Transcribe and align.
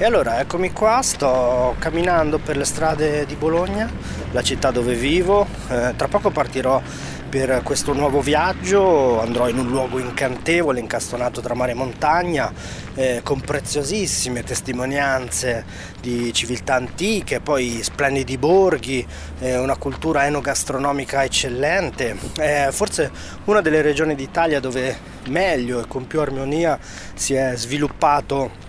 E 0.00 0.04
allora 0.04 0.38
eccomi 0.38 0.72
qua, 0.72 1.02
sto 1.02 1.74
camminando 1.80 2.38
per 2.38 2.56
le 2.56 2.64
strade 2.64 3.26
di 3.26 3.34
Bologna, 3.34 3.90
la 4.30 4.42
città 4.42 4.70
dove 4.70 4.94
vivo. 4.94 5.44
Eh, 5.68 5.94
tra 5.96 6.06
poco 6.06 6.30
partirò 6.30 6.80
per 7.28 7.62
questo 7.64 7.92
nuovo 7.94 8.20
viaggio, 8.20 9.20
andrò 9.20 9.48
in 9.48 9.58
un 9.58 9.66
luogo 9.66 9.98
incantevole, 9.98 10.78
incastonato 10.78 11.40
tra 11.40 11.54
mare 11.54 11.72
e 11.72 11.74
montagna, 11.74 12.52
eh, 12.94 13.22
con 13.24 13.40
preziosissime 13.40 14.44
testimonianze 14.44 15.64
di 16.00 16.32
civiltà 16.32 16.74
antiche, 16.74 17.40
poi 17.40 17.80
splendidi 17.82 18.38
borghi, 18.38 19.04
eh, 19.40 19.58
una 19.58 19.76
cultura 19.76 20.26
enogastronomica 20.26 21.24
eccellente. 21.24 22.16
È 22.36 22.68
forse 22.70 23.10
una 23.46 23.60
delle 23.60 23.82
regioni 23.82 24.14
d'Italia 24.14 24.60
dove 24.60 24.96
meglio 25.26 25.80
e 25.80 25.88
con 25.88 26.06
più 26.06 26.20
armonia 26.20 26.78
si 27.14 27.34
è 27.34 27.56
sviluppato 27.56 28.66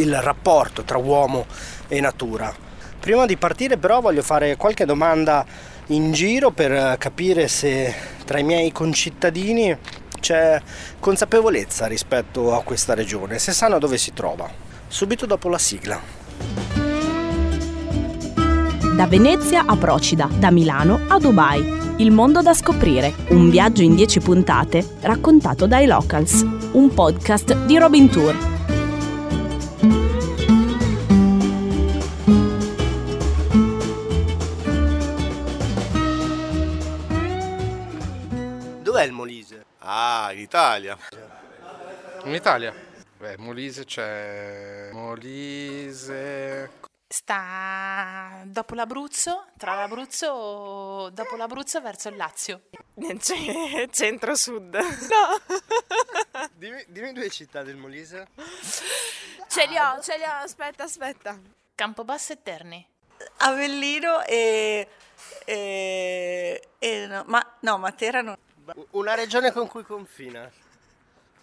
il 0.00 0.20
rapporto 0.20 0.82
tra 0.82 0.98
uomo 0.98 1.46
e 1.88 2.00
natura. 2.00 2.54
Prima 2.98 3.26
di 3.26 3.36
partire 3.36 3.76
però 3.76 4.00
voglio 4.00 4.22
fare 4.22 4.56
qualche 4.56 4.84
domanda 4.84 5.44
in 5.88 6.12
giro 6.12 6.50
per 6.50 6.96
capire 6.98 7.48
se 7.48 7.94
tra 8.24 8.38
i 8.38 8.42
miei 8.42 8.72
concittadini 8.72 9.76
c'è 10.20 10.60
consapevolezza 10.98 11.86
rispetto 11.86 12.54
a 12.54 12.62
questa 12.62 12.94
regione, 12.94 13.38
se 13.38 13.52
sanno 13.52 13.78
dove 13.78 13.98
si 13.98 14.12
trova. 14.12 14.50
Subito 14.88 15.26
dopo 15.26 15.48
la 15.48 15.58
sigla. 15.58 16.00
Da 18.96 19.06
Venezia 19.06 19.64
a 19.64 19.76
Procida, 19.76 20.28
da 20.38 20.50
Milano 20.50 21.04
a 21.08 21.18
Dubai. 21.18 21.76
Il 21.98 22.10
mondo 22.10 22.42
da 22.42 22.52
scoprire, 22.52 23.14
un 23.28 23.48
viaggio 23.48 23.82
in 23.82 23.94
10 23.94 24.20
puntate 24.20 24.96
raccontato 25.00 25.66
dai 25.66 25.86
Locals, 25.86 26.44
un 26.72 26.92
podcast 26.92 27.64
di 27.64 27.78
Robin 27.78 28.08
Tour 28.08 28.57
Ah, 40.28 40.32
in 40.32 40.40
Italia. 40.40 40.98
In 42.24 42.34
Italia? 42.34 42.74
Beh, 43.16 43.38
Molise 43.38 43.86
c'è... 43.86 44.90
Molise... 44.92 46.70
Sta 47.08 48.42
dopo 48.44 48.74
l'Abruzzo, 48.74 49.46
tra 49.56 49.74
l'Abruzzo, 49.74 51.08
dopo 51.14 51.36
l'Abruzzo 51.36 51.80
verso 51.80 52.10
il 52.10 52.16
Lazio. 52.16 52.64
C- 53.18 53.88
Centro-sud. 53.90 54.74
No. 54.76 55.56
dimmi, 56.52 56.84
dimmi 56.88 57.12
due 57.14 57.30
città 57.30 57.62
del 57.62 57.76
Molise. 57.76 58.28
Ce 59.48 59.66
li 59.66 59.78
ho, 59.78 59.98
ce 60.02 60.18
li 60.18 60.24
ho, 60.24 60.42
aspetta, 60.42 60.84
aspetta. 60.84 61.40
Campobasso 61.74 62.34
e 62.34 62.42
Terni. 62.42 62.86
Avellino 63.38 64.22
e... 64.24 64.88
e, 65.46 66.68
e 66.78 67.06
no, 67.06 67.24
ma, 67.26 67.56
no, 67.60 67.78
Matera 67.78 68.20
non... 68.20 68.36
Una 68.90 69.14
regione 69.14 69.52
con 69.52 69.66
cui 69.66 69.82
confina. 69.82 70.50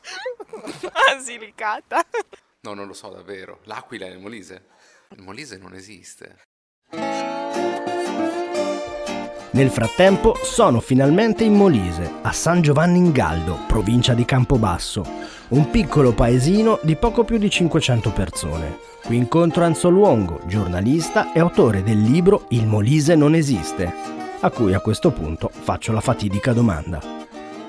Basilicata. 1.10 2.06
No, 2.62 2.74
non 2.74 2.88
lo 2.88 2.94
so 2.94 3.10
davvero. 3.10 3.60
L'Aquila 3.64 4.06
è 4.06 4.10
il 4.10 4.20
Molise? 4.20 4.66
Il 5.10 5.22
Molise 5.22 5.58
non 5.58 5.74
esiste. 5.74 6.44
Nel 9.52 9.70
frattempo 9.70 10.36
sono 10.44 10.82
finalmente 10.82 11.46
in 11.46 11.54
Molise, 11.54 12.16
a 12.24 12.34
San 12.34 12.62
Giovanni 12.62 12.98
in 12.98 13.12
Galdo, 13.14 13.60
provincia 13.68 14.14
di 14.14 14.26
Campobasso, 14.26 15.06
un 15.50 15.70
piccolo 15.70 16.14
paesino 16.14 16.80
di 16.84 16.98
poco 16.98 17.24
più 17.24 17.38
di 17.38 17.50
500 17.50 18.12
persone. 18.12 18.78
Qui 19.02 19.16
incontro 19.16 19.64
Anzo 19.64 19.88
Luongo, 19.88 20.42
giornalista 20.46 21.32
e 21.32 21.40
autore 21.40 21.84
del 21.84 22.02
libro 22.02 22.48
Il 22.50 22.66
Molise 22.66 23.16
non 23.16 23.34
esiste, 23.34 24.25
a 24.42 24.52
cui 24.52 24.74
a 24.74 24.82
questo 24.82 25.12
punto 25.12 25.50
faccio 25.50 25.92
la 25.94 26.02
fatidica 26.02 26.54
domanda. 26.54 27.00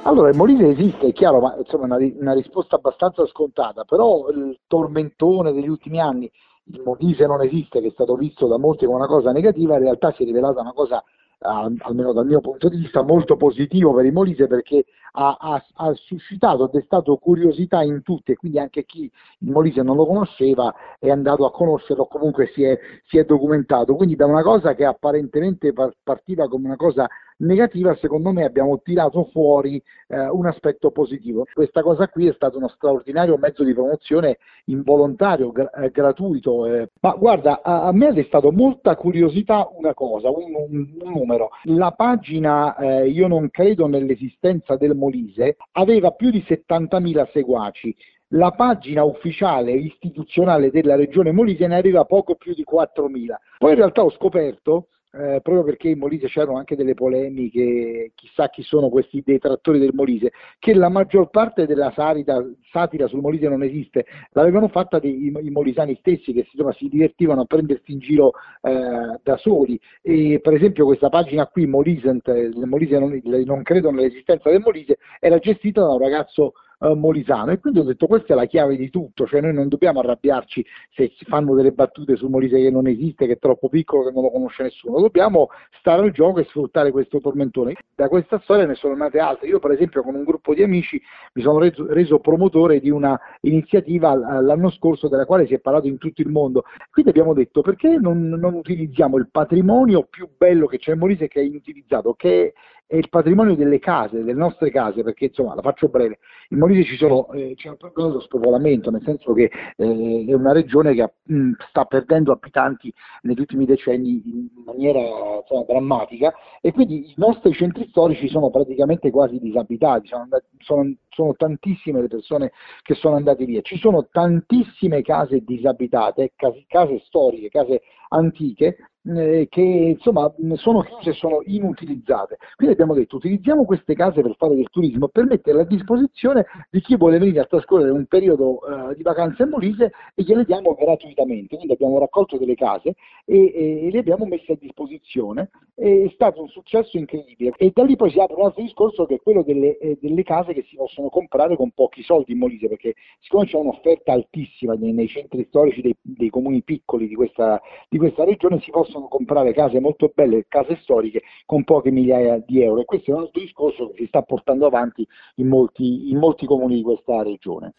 Allora, 0.02 0.28
il 0.28 0.36
Molise 0.36 0.68
esiste, 0.68 1.08
è 1.08 1.12
chiaro, 1.12 1.40
ma 1.40 1.56
insomma 1.56 1.84
una, 1.84 1.96
una 1.96 2.32
risposta 2.32 2.76
abbastanza 2.76 3.26
scontata, 3.26 3.84
però 3.84 4.28
il 4.30 4.58
tormentone 4.66 5.52
degli 5.52 5.68
ultimi 5.68 6.00
anni, 6.00 6.30
il 6.64 6.82
Molise 6.84 7.26
non 7.26 7.42
esiste, 7.42 7.80
che 7.80 7.88
è 7.88 7.92
stato 7.92 8.14
visto 8.14 8.46
da 8.46 8.58
molti 8.58 8.84
come 8.84 8.98
una 8.98 9.06
cosa 9.06 9.32
negativa, 9.32 9.74
in 9.74 9.82
realtà 9.82 10.12
si 10.12 10.22
è 10.22 10.26
rivelata 10.26 10.60
una 10.60 10.72
cosa 10.72 11.02
almeno 11.38 12.12
dal 12.12 12.26
mio 12.26 12.40
punto 12.40 12.68
di 12.68 12.78
vista, 12.78 13.02
molto 13.02 13.36
positivo 13.36 13.92
per 13.92 14.06
il 14.06 14.12
Molise 14.12 14.46
perché 14.46 14.84
ha, 15.18 15.36
ha, 15.40 15.64
ha, 15.74 15.94
suscitato, 15.94 16.64
ha 16.64 16.70
destato 16.70 17.16
curiosità 17.16 17.82
in 17.82 18.02
tutti 18.02 18.32
e 18.32 18.36
quindi 18.36 18.58
anche 18.58 18.84
chi 18.84 19.10
il 19.38 19.50
Molise 19.50 19.82
non 19.82 19.96
lo 19.96 20.06
conosceva 20.06 20.74
è 20.98 21.10
andato 21.10 21.46
a 21.46 21.50
conoscerlo 21.50 22.06
comunque 22.06 22.50
si 22.52 22.62
è, 22.62 22.78
si 23.06 23.16
è, 23.18 23.24
documentato. 23.24 23.94
Quindi 23.94 24.14
da 24.14 24.26
una 24.26 24.42
cosa 24.42 24.74
che 24.74 24.84
apparentemente 24.84 25.72
partiva 26.02 26.48
come 26.48 26.66
una 26.66 26.76
cosa 26.76 27.08
negativa, 27.38 27.94
secondo 27.96 28.32
me 28.32 28.44
abbiamo 28.44 28.80
tirato 28.82 29.28
fuori 29.32 29.82
eh, 30.08 30.28
un 30.28 30.46
aspetto 30.46 30.90
positivo. 30.90 31.44
Questa 31.52 31.82
cosa 31.82 32.08
qui 32.08 32.28
è 32.28 32.32
stato 32.32 32.58
uno 32.58 32.68
straordinario 32.68 33.36
mezzo 33.36 33.64
di 33.64 33.74
promozione 33.74 34.38
involontario, 34.66 35.52
gra- 35.52 35.70
eh, 35.70 35.90
gratuito. 35.90 36.66
Eh. 36.66 36.90
Ma 37.00 37.14
guarda, 37.14 37.60
a, 37.62 37.84
a, 37.84 37.92
me 37.92 38.06
ha 38.06 38.12
destato 38.12 38.52
molta 38.52 38.96
curiosità 38.96 39.68
una 39.76 39.94
cosa, 39.94 40.30
un, 40.30 40.54
un, 40.54 40.86
numero. 41.04 41.50
La 41.64 41.92
pagina 41.92 42.76
eh, 42.76 43.08
Io 43.08 43.28
non 43.28 43.50
credo 43.50 43.86
nell'esistenza 43.86 44.76
del 44.76 44.94
Molise 45.06 45.56
aveva 45.72 46.10
più 46.10 46.30
di 46.30 46.44
70.000 46.46 47.30
seguaci. 47.30 47.94
La 48.30 48.50
pagina 48.50 49.04
ufficiale 49.04 49.70
istituzionale 49.70 50.70
della 50.70 50.96
regione 50.96 51.30
Molise 51.30 51.68
ne 51.68 51.76
aveva 51.76 52.04
poco 52.04 52.34
più 52.34 52.54
di 52.54 52.64
4.000. 52.68 53.34
Poi 53.58 53.70
in 53.70 53.76
realtà 53.76 54.02
ho 54.02 54.10
scoperto 54.10 54.88
eh, 55.18 55.40
proprio 55.40 55.64
perché 55.64 55.88
in 55.88 55.98
Molise 55.98 56.26
c'erano 56.26 56.58
anche 56.58 56.76
delle 56.76 56.94
polemiche, 56.94 58.12
chissà 58.14 58.48
chi 58.48 58.62
sono 58.62 58.88
questi 58.88 59.22
detrattori 59.24 59.78
del 59.78 59.94
Molise, 59.94 60.32
che 60.58 60.74
la 60.74 60.88
maggior 60.88 61.30
parte 61.30 61.66
della 61.66 61.90
satira, 61.94 62.44
satira 62.70 63.06
sul 63.06 63.20
Molise 63.20 63.48
non 63.48 63.62
esiste, 63.62 64.06
l'avevano 64.32 64.68
fatta 64.68 64.98
dei, 64.98 65.26
i, 65.26 65.32
i 65.40 65.50
molisani 65.50 65.96
stessi 66.00 66.32
che 66.32 66.46
insomma, 66.50 66.72
si 66.72 66.88
divertivano 66.88 67.42
a 67.42 67.46
prendersi 67.46 67.92
in 67.92 67.98
giro 67.98 68.32
eh, 68.62 69.18
da 69.22 69.36
soli. 69.38 69.80
E, 70.02 70.40
per 70.42 70.52
esempio 70.52 70.84
questa 70.84 71.08
pagina 71.08 71.46
qui, 71.46 71.66
Molisent, 71.66 72.28
Molise 72.64 72.98
non, 72.98 73.20
non 73.44 73.62
credo 73.62 73.90
nell'esistenza 73.90 74.50
del 74.50 74.60
Molise, 74.60 74.98
era 75.18 75.38
gestita 75.38 75.80
da 75.80 75.92
un 75.92 75.98
ragazzo 75.98 76.52
eh, 76.78 76.94
Molisano. 76.94 77.52
E 77.52 77.58
quindi 77.58 77.80
ho 77.80 77.84
detto 77.84 78.06
questa 78.06 78.34
è 78.34 78.36
la 78.36 78.46
chiave 78.46 78.76
di 78.76 78.90
tutto, 78.90 79.26
cioè 79.26 79.40
noi 79.40 79.54
non 79.54 79.68
dobbiamo 79.68 80.00
arrabbiarci 80.00 80.64
se 80.94 81.12
si 81.16 81.24
fanno 81.24 81.54
delle 81.54 81.72
battute 81.72 82.16
su 82.16 82.28
Molise 82.28 82.60
che 82.60 82.70
non 82.70 82.86
esiste, 82.86 83.26
che 83.26 83.34
è 83.34 83.38
troppo 83.38 83.68
piccolo, 83.68 84.04
che 84.04 84.12
non 84.12 84.22
lo 84.22 84.30
conosce 84.30 84.62
nessuno, 84.64 85.00
dobbiamo 85.00 85.48
stare 85.78 86.02
al 86.02 86.12
gioco 86.12 86.40
e 86.40 86.44
sfruttare 86.44 86.90
questo 86.90 87.20
tormentone. 87.20 87.74
Da 87.94 88.08
questa 88.08 88.38
storia 88.40 88.66
ne 88.66 88.74
sono 88.74 88.94
nate 88.94 89.18
altre, 89.18 89.48
io 89.48 89.58
per 89.58 89.70
esempio 89.70 90.02
con 90.02 90.14
un 90.14 90.24
gruppo 90.24 90.54
di 90.54 90.62
amici 90.62 91.00
mi 91.34 91.42
sono 91.42 91.58
reso, 91.58 91.86
reso 91.92 92.18
promotore 92.18 92.80
di 92.80 92.90
una 92.90 93.18
iniziativa 93.40 94.14
l'anno 94.14 94.70
scorso 94.70 95.08
della 95.08 95.24
quale 95.24 95.46
si 95.46 95.54
è 95.54 95.60
parlato 95.60 95.86
in 95.86 95.98
tutto 95.98 96.20
il 96.20 96.28
mondo, 96.28 96.64
quindi 96.90 97.10
abbiamo 97.10 97.32
detto 97.32 97.62
perché 97.62 97.96
non, 97.98 98.28
non 98.28 98.54
utilizziamo 98.54 99.16
il 99.16 99.28
patrimonio 99.30 100.06
più 100.10 100.28
bello 100.36 100.66
che 100.66 100.78
c'è 100.78 100.92
in 100.92 100.98
Molise 100.98 101.28
che 101.28 101.40
è 101.40 101.44
inutilizzato, 101.44 102.14
che 102.14 102.52
è 102.88 102.94
il 102.94 103.08
patrimonio 103.08 103.56
delle 103.56 103.80
case, 103.80 104.18
delle 104.18 104.32
nostre 104.32 104.70
case, 104.70 105.02
perché 105.02 105.26
insomma 105.26 105.54
la 105.54 105.62
faccio 105.62 105.88
breve, 105.88 106.18
in 106.50 106.58
Molise 106.58 106.96
sono, 106.96 107.30
eh, 107.32 107.54
c'è 107.56 107.68
un 107.68 107.76
problema 107.76 108.10
dello 108.10 108.20
spopolamento, 108.20 108.90
nel 108.90 109.02
senso 109.02 109.32
che 109.32 109.50
eh, 109.76 110.24
è 110.28 110.32
una 110.32 110.52
regione 110.52 110.94
che 110.94 111.12
mh, 111.24 111.52
sta 111.68 111.84
perdendo 111.84 112.30
abitanti 112.30 112.92
negli 113.22 113.40
ultimi 113.40 113.66
decenni 113.66 114.22
in 114.24 114.62
maniera 114.64 115.00
insomma, 115.40 115.64
drammatica 115.66 116.32
e 116.60 116.72
quindi 116.72 117.10
i 117.10 117.14
nostri 117.16 117.52
centri 117.52 117.88
storici 117.88 118.28
sono 118.28 118.50
praticamente 118.50 119.10
quasi 119.10 119.40
disabitati, 119.40 120.06
sono, 120.06 120.28
sono, 120.58 120.94
sono 121.08 121.34
tantissime 121.34 122.02
le 122.02 122.08
persone 122.08 122.52
che 122.82 122.94
sono 122.94 123.16
andate 123.16 123.44
via, 123.44 123.62
ci 123.62 123.78
sono 123.78 124.06
tantissime 124.12 125.02
case 125.02 125.40
disabitate, 125.40 126.32
case, 126.36 126.64
case 126.68 127.02
storiche, 127.06 127.48
case 127.48 127.82
antiche 128.08 128.76
eh, 129.06 129.46
che 129.48 129.60
insomma 129.60 130.32
sono 130.54 130.80
chiuse 130.80 131.10
e 131.10 131.12
sono 131.12 131.40
inutilizzate. 131.44 132.38
Quindi 132.56 132.74
abbiamo 132.74 132.94
detto 132.94 133.16
utilizziamo 133.16 133.64
queste 133.64 133.94
case 133.94 134.20
per 134.22 134.34
fare 134.36 134.54
del 134.54 134.68
turismo, 134.70 135.08
per 135.08 135.26
metterle 135.26 135.62
a 135.62 135.64
disposizione 135.64 136.46
di 136.70 136.80
chi 136.80 136.96
vuole 136.96 137.18
venire 137.18 137.40
a 137.40 137.44
trascorrere 137.44 137.90
un 137.90 138.06
periodo 138.06 138.60
eh, 138.66 138.96
di 138.96 139.02
vacanza 139.02 139.44
in 139.44 139.50
Molise 139.50 139.92
e 140.14 140.22
gliele 140.22 140.44
diamo 140.44 140.74
gratuitamente. 140.74 141.56
Quindi 141.56 141.72
abbiamo 141.72 141.98
raccolto 141.98 142.36
delle 142.36 142.54
case 142.54 142.94
e, 143.24 143.52
e, 143.54 143.86
e 143.86 143.90
le 143.90 143.98
abbiamo 143.98 144.26
messe 144.26 144.52
a 144.52 144.56
disposizione. 144.58 145.50
È 145.74 146.10
stato 146.14 146.40
un 146.40 146.48
successo 146.48 146.96
incredibile 146.96 147.52
e 147.58 147.70
da 147.72 147.84
lì 147.84 147.96
poi 147.96 148.10
si 148.10 148.18
apre 148.18 148.34
un 148.36 148.46
altro 148.46 148.62
discorso 148.62 149.04
che 149.04 149.16
è 149.16 149.20
quello 149.20 149.42
delle, 149.42 149.76
eh, 149.78 149.98
delle 150.00 150.22
case 150.22 150.54
che 150.54 150.64
si 150.68 150.74
possono 150.74 151.10
comprare 151.10 151.54
con 151.54 151.70
pochi 151.70 152.02
soldi 152.02 152.32
in 152.32 152.38
Molise, 152.38 152.68
perché 152.68 152.94
siccome 153.20 153.44
c'è 153.44 153.56
un'offerta 153.56 154.12
altissima 154.12 154.74
nei, 154.74 154.92
nei 154.92 155.06
centri 155.06 155.44
storici 155.48 155.82
dei, 155.82 155.94
dei 156.00 156.30
comuni 156.30 156.62
piccoli 156.62 157.06
di 157.06 157.14
questa, 157.14 157.60
di 157.88 157.95
questa 157.98 158.24
regione, 158.24 158.60
si 158.60 158.70
possono 158.70 159.08
comprare 159.08 159.52
case 159.52 159.80
molto 159.80 160.10
belle, 160.14 160.46
case 160.48 160.78
storiche 160.82 161.22
con 161.44 161.64
poche 161.64 161.90
migliaia 161.90 162.42
di 162.44 162.62
euro 162.62 162.80
e 162.80 162.84
questo 162.84 163.10
è 163.10 163.14
un 163.14 163.20
altro 163.20 163.40
discorso 163.40 163.88
che 163.90 163.94
si 163.98 164.06
sta 164.06 164.22
portando 164.22 164.66
avanti 164.66 165.06
in 165.36 165.48
molti, 165.48 166.10
in 166.10 166.18
molti 166.18 166.46
comuni 166.46 166.76
di 166.76 166.82
questa 166.82 167.22
regione. 167.22 167.74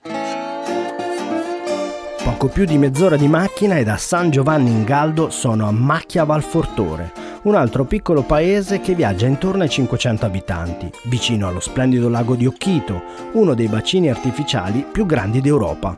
Poco 2.23 2.47
più 2.49 2.65
di 2.65 2.77
mezz'ora 2.77 3.15
di 3.15 3.27
macchina 3.27 3.77
e 3.77 3.83
da 3.83 3.97
San 3.97 4.29
Giovanni 4.29 4.69
in 4.69 4.83
Galdo 4.83 5.29
sono 5.29 5.65
a 5.65 5.71
Macchia 5.71 6.25
Valfortore, 6.25 7.11
un 7.43 7.55
altro 7.55 7.85
piccolo 7.85 8.23
paese 8.23 8.81
che 8.81 8.93
viaggia 8.93 9.27
intorno 9.27 9.63
ai 9.63 9.69
500 9.69 10.25
abitanti, 10.25 10.91
vicino 11.05 11.47
allo 11.47 11.61
splendido 11.61 12.09
lago 12.09 12.35
di 12.35 12.45
Occhito, 12.45 13.01
uno 13.33 13.53
dei 13.53 13.67
bacini 13.67 14.09
artificiali 14.09 14.85
più 14.91 15.05
grandi 15.05 15.39
d'Europa. 15.39 15.97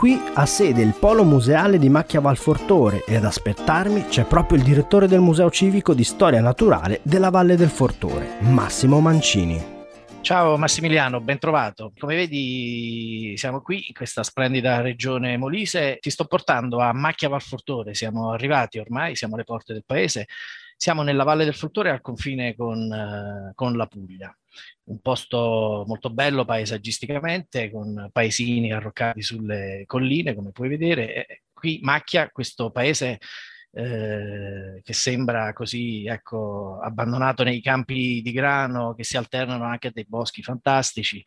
Qui 0.00 0.18
ha 0.32 0.46
sede 0.46 0.80
il 0.80 0.94
polo 0.98 1.24
museale 1.24 1.76
di 1.76 1.90
Macchia 1.90 2.20
Valfortore 2.20 3.04
e 3.04 3.16
ad 3.16 3.24
aspettarmi 3.26 4.06
c'è 4.06 4.24
proprio 4.24 4.56
il 4.56 4.64
direttore 4.64 5.06
del 5.06 5.20
Museo 5.20 5.50
Civico 5.50 5.92
di 5.92 6.04
Storia 6.04 6.40
Naturale 6.40 7.00
della 7.02 7.28
Valle 7.28 7.54
del 7.54 7.68
Fortore, 7.68 8.38
Massimo 8.40 9.00
Mancini. 9.00 9.62
Ciao 10.22 10.56
Massimiliano, 10.56 11.20
ben 11.20 11.38
trovato. 11.38 11.92
Come 11.98 12.16
vedi 12.16 13.34
siamo 13.36 13.60
qui 13.60 13.88
in 13.88 13.92
questa 13.92 14.22
splendida 14.22 14.80
regione 14.80 15.36
Molise. 15.36 15.98
Ti 16.00 16.08
sto 16.08 16.24
portando 16.24 16.78
a 16.78 16.94
Macchia 16.94 17.28
Valfortore, 17.28 17.92
siamo 17.92 18.32
arrivati 18.32 18.78
ormai, 18.78 19.14
siamo 19.16 19.34
alle 19.34 19.44
porte 19.44 19.74
del 19.74 19.84
paese. 19.84 20.28
Siamo 20.78 21.02
nella 21.02 21.24
Valle 21.24 21.44
del 21.44 21.54
Fortore 21.54 21.90
al 21.90 22.00
confine 22.00 22.56
con, 22.56 22.90
eh, 22.90 23.52
con 23.54 23.76
la 23.76 23.84
Puglia 23.84 24.34
un 24.84 25.00
posto 25.00 25.84
molto 25.86 26.10
bello 26.10 26.44
paesaggisticamente, 26.44 27.70
con 27.70 28.08
paesini 28.12 28.72
arroccati 28.72 29.22
sulle 29.22 29.84
colline, 29.86 30.34
come 30.34 30.52
puoi 30.52 30.68
vedere. 30.68 31.26
E 31.26 31.42
qui 31.52 31.80
Macchia, 31.82 32.30
questo 32.30 32.70
paese 32.70 33.18
eh, 33.72 34.80
che 34.82 34.92
sembra 34.92 35.52
così 35.52 36.04
ecco, 36.06 36.80
abbandonato 36.80 37.44
nei 37.44 37.60
campi 37.60 38.20
di 38.22 38.32
grano 38.32 38.94
che 38.94 39.04
si 39.04 39.16
alternano 39.16 39.64
anche 39.64 39.88
a 39.88 39.92
dei 39.92 40.06
boschi 40.08 40.42
fantastici, 40.42 41.22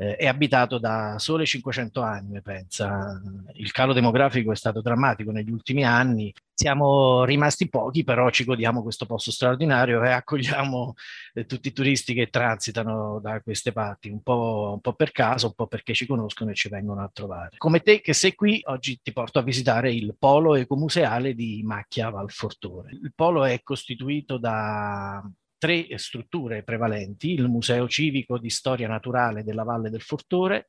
eh, 0.00 0.16
è 0.16 0.26
abitato 0.26 0.78
da 0.78 1.18
sole 1.18 1.44
500 1.44 2.00
anni, 2.00 2.40
pensa. 2.40 3.20
Il 3.52 3.70
calo 3.70 3.92
demografico 3.92 4.50
è 4.50 4.56
stato 4.56 4.80
drammatico 4.80 5.30
negli 5.30 5.50
ultimi 5.50 5.84
anni, 5.84 6.32
siamo 6.54 7.24
rimasti 7.24 7.68
pochi, 7.68 8.02
però 8.02 8.30
ci 8.30 8.44
godiamo 8.44 8.82
questo 8.82 9.04
posto 9.04 9.30
straordinario 9.30 10.02
e 10.02 10.10
accogliamo 10.10 10.94
eh, 11.34 11.44
tutti 11.44 11.68
i 11.68 11.72
turisti 11.72 12.14
che 12.14 12.30
transitano 12.30 13.20
da 13.20 13.42
queste 13.42 13.72
parti, 13.72 14.08
un 14.08 14.22
po', 14.22 14.70
un 14.72 14.80
po', 14.80 14.94
per 14.94 15.12
caso, 15.12 15.48
un 15.48 15.54
po' 15.54 15.66
perché 15.66 15.92
ci 15.92 16.06
conoscono 16.06 16.50
e 16.50 16.54
ci 16.54 16.70
vengono 16.70 17.02
a 17.02 17.10
trovare. 17.12 17.56
Come 17.58 17.80
te 17.80 18.00
che 18.00 18.14
sei 18.14 18.34
qui, 18.34 18.62
oggi 18.64 19.00
ti 19.02 19.12
porto 19.12 19.38
a 19.38 19.42
visitare 19.42 19.92
il 19.92 20.16
polo 20.18 20.54
ecomuseale 20.54 21.34
di 21.34 21.60
Macchia 21.62 22.08
Valfortore. 22.08 22.92
Il 22.92 23.12
polo 23.14 23.44
è 23.44 23.60
costituito 23.62 24.38
da 24.38 25.22
tre 25.60 25.86
strutture 25.98 26.62
prevalenti, 26.62 27.32
il 27.32 27.46
Museo 27.46 27.86
Civico 27.86 28.38
di 28.38 28.48
Storia 28.48 28.88
Naturale 28.88 29.44
della 29.44 29.62
Valle 29.62 29.90
del 29.90 30.00
Fortore, 30.00 30.66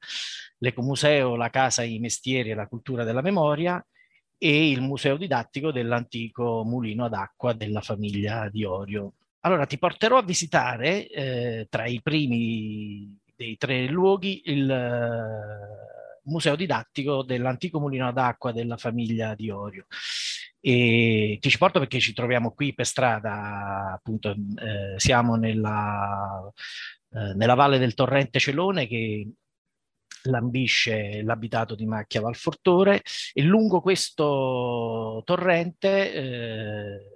l'Ecomuseo, 0.58 1.38
la 1.38 1.50
Casa 1.50 1.84
i 1.84 1.98
Mestieri 1.98 2.52
e 2.52 2.56
la 2.56 2.68
Cultura 2.68 3.06
della 3.06 3.22
Memoria 3.22 3.84
e 4.38 4.70
il 4.70 4.82
museo 4.82 5.16
didattico 5.16 5.72
dell'antico 5.72 6.64
mulino 6.66 7.06
ad 7.06 7.14
acqua 7.14 7.54
della 7.54 7.82
famiglia 7.82 8.50
di 8.50 8.66
Orio. 8.66 9.14
Allora 9.42 9.66
ti 9.66 9.78
porterò 9.78 10.18
a 10.18 10.24
visitare 10.24 11.08
eh, 11.08 11.68
tra 11.70 11.86
i 11.86 12.02
primi 12.02 13.18
dei 13.34 13.56
tre 13.58 13.88
luoghi 13.88 14.42
il 14.46 14.70
museo 16.24 16.56
didattico 16.56 17.24
dell'antico 17.24 17.80
mulino 17.80 18.08
ad 18.08 18.18
acqua 18.18 18.52
della 18.52 18.78
famiglia 18.78 19.36
di 19.36 19.50
Orio. 19.50 19.86
E 20.60 21.38
ti 21.42 21.50
ci 21.50 21.58
porto 21.58 21.80
perché 21.80 22.00
ci 22.00 22.14
troviamo 22.14 22.52
qui 22.52 22.74
per 22.74 22.86
strada, 22.86 23.94
appunto, 23.94 24.30
eh, 24.30 24.94
siamo 24.98 25.36
nella, 25.36 26.52
eh, 27.14 27.34
nella 27.34 27.56
valle 27.56 27.80
del 27.80 27.96
torrente 27.96 28.40
Celone 28.40 28.88
che 28.88 29.28
lambisce 30.24 31.24
l'abitato 31.24 31.74
di 31.74 31.86
Macchia 31.86 32.22
Valfortore 32.22 33.02
e 33.34 33.42
lungo 33.42 33.82
questo 33.82 35.22
torrente 35.26 36.14
eh, 36.14 37.11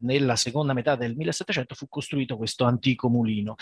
nella 0.00 0.36
seconda 0.36 0.72
metà 0.72 0.96
del 0.96 1.14
1700 1.16 1.74
fu 1.74 1.88
costruito 1.88 2.36
questo 2.36 2.64
antico 2.64 3.08
mulino. 3.08 3.56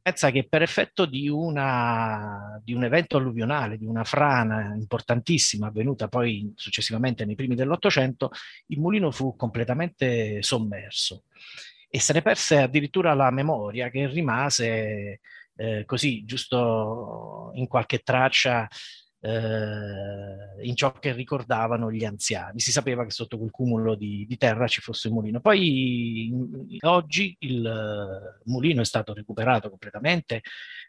Pensa 0.00 0.30
che 0.30 0.46
per 0.48 0.62
effetto 0.62 1.06
di, 1.06 1.28
una, 1.28 2.60
di 2.62 2.72
un 2.72 2.84
evento 2.84 3.16
alluvionale, 3.16 3.78
di 3.78 3.86
una 3.86 4.04
frana 4.04 4.74
importantissima 4.74 5.68
avvenuta 5.68 6.08
poi 6.08 6.52
successivamente 6.56 7.24
nei 7.24 7.34
primi 7.34 7.54
dell'Ottocento, 7.54 8.30
il 8.66 8.80
mulino 8.80 9.10
fu 9.10 9.36
completamente 9.36 10.42
sommerso 10.42 11.24
e 11.94 12.00
se 12.00 12.12
ne 12.12 12.22
perse 12.22 12.58
addirittura 12.58 13.14
la 13.14 13.30
memoria 13.30 13.88
che 13.88 14.08
rimase 14.08 15.20
eh, 15.54 15.84
così, 15.86 16.24
giusto 16.24 17.52
in 17.54 17.68
qualche 17.68 18.00
traccia 18.00 18.68
eh, 19.24 20.66
in 20.66 20.76
ciò 20.76 20.92
che 20.92 21.12
ricordavano 21.12 21.90
gli 21.90 22.04
anziani. 22.04 22.60
Si 22.60 22.70
sapeva 22.70 23.04
che 23.04 23.10
sotto 23.10 23.38
quel 23.38 23.50
cumulo 23.50 23.94
di, 23.94 24.26
di 24.28 24.36
terra 24.36 24.66
ci 24.66 24.82
fosse 24.82 25.08
un 25.08 25.14
mulino. 25.14 25.40
Poi 25.40 26.26
in, 26.26 26.78
oggi 26.82 27.34
il 27.40 27.64
uh, 28.44 28.50
mulino 28.50 28.82
è 28.82 28.84
stato 28.84 29.14
recuperato 29.14 29.70
completamente. 29.70 30.42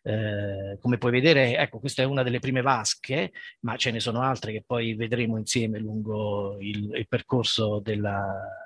Eh, 0.03 0.77
come 0.81 0.97
puoi 0.97 1.11
vedere, 1.11 1.57
ecco, 1.57 1.79
questa 1.79 2.01
è 2.01 2.05
una 2.05 2.23
delle 2.23 2.39
prime 2.39 2.61
vasche, 2.61 3.31
ma 3.61 3.77
ce 3.77 3.91
ne 3.91 4.01
sono 4.01 4.21
altre 4.21 4.51
che 4.51 4.63
poi 4.65 4.95
vedremo 4.95 5.37
insieme 5.37 5.79
lungo 5.79 6.57
il, 6.59 6.93
il 6.93 7.07
percorso 7.07 7.79
della 7.79 8.63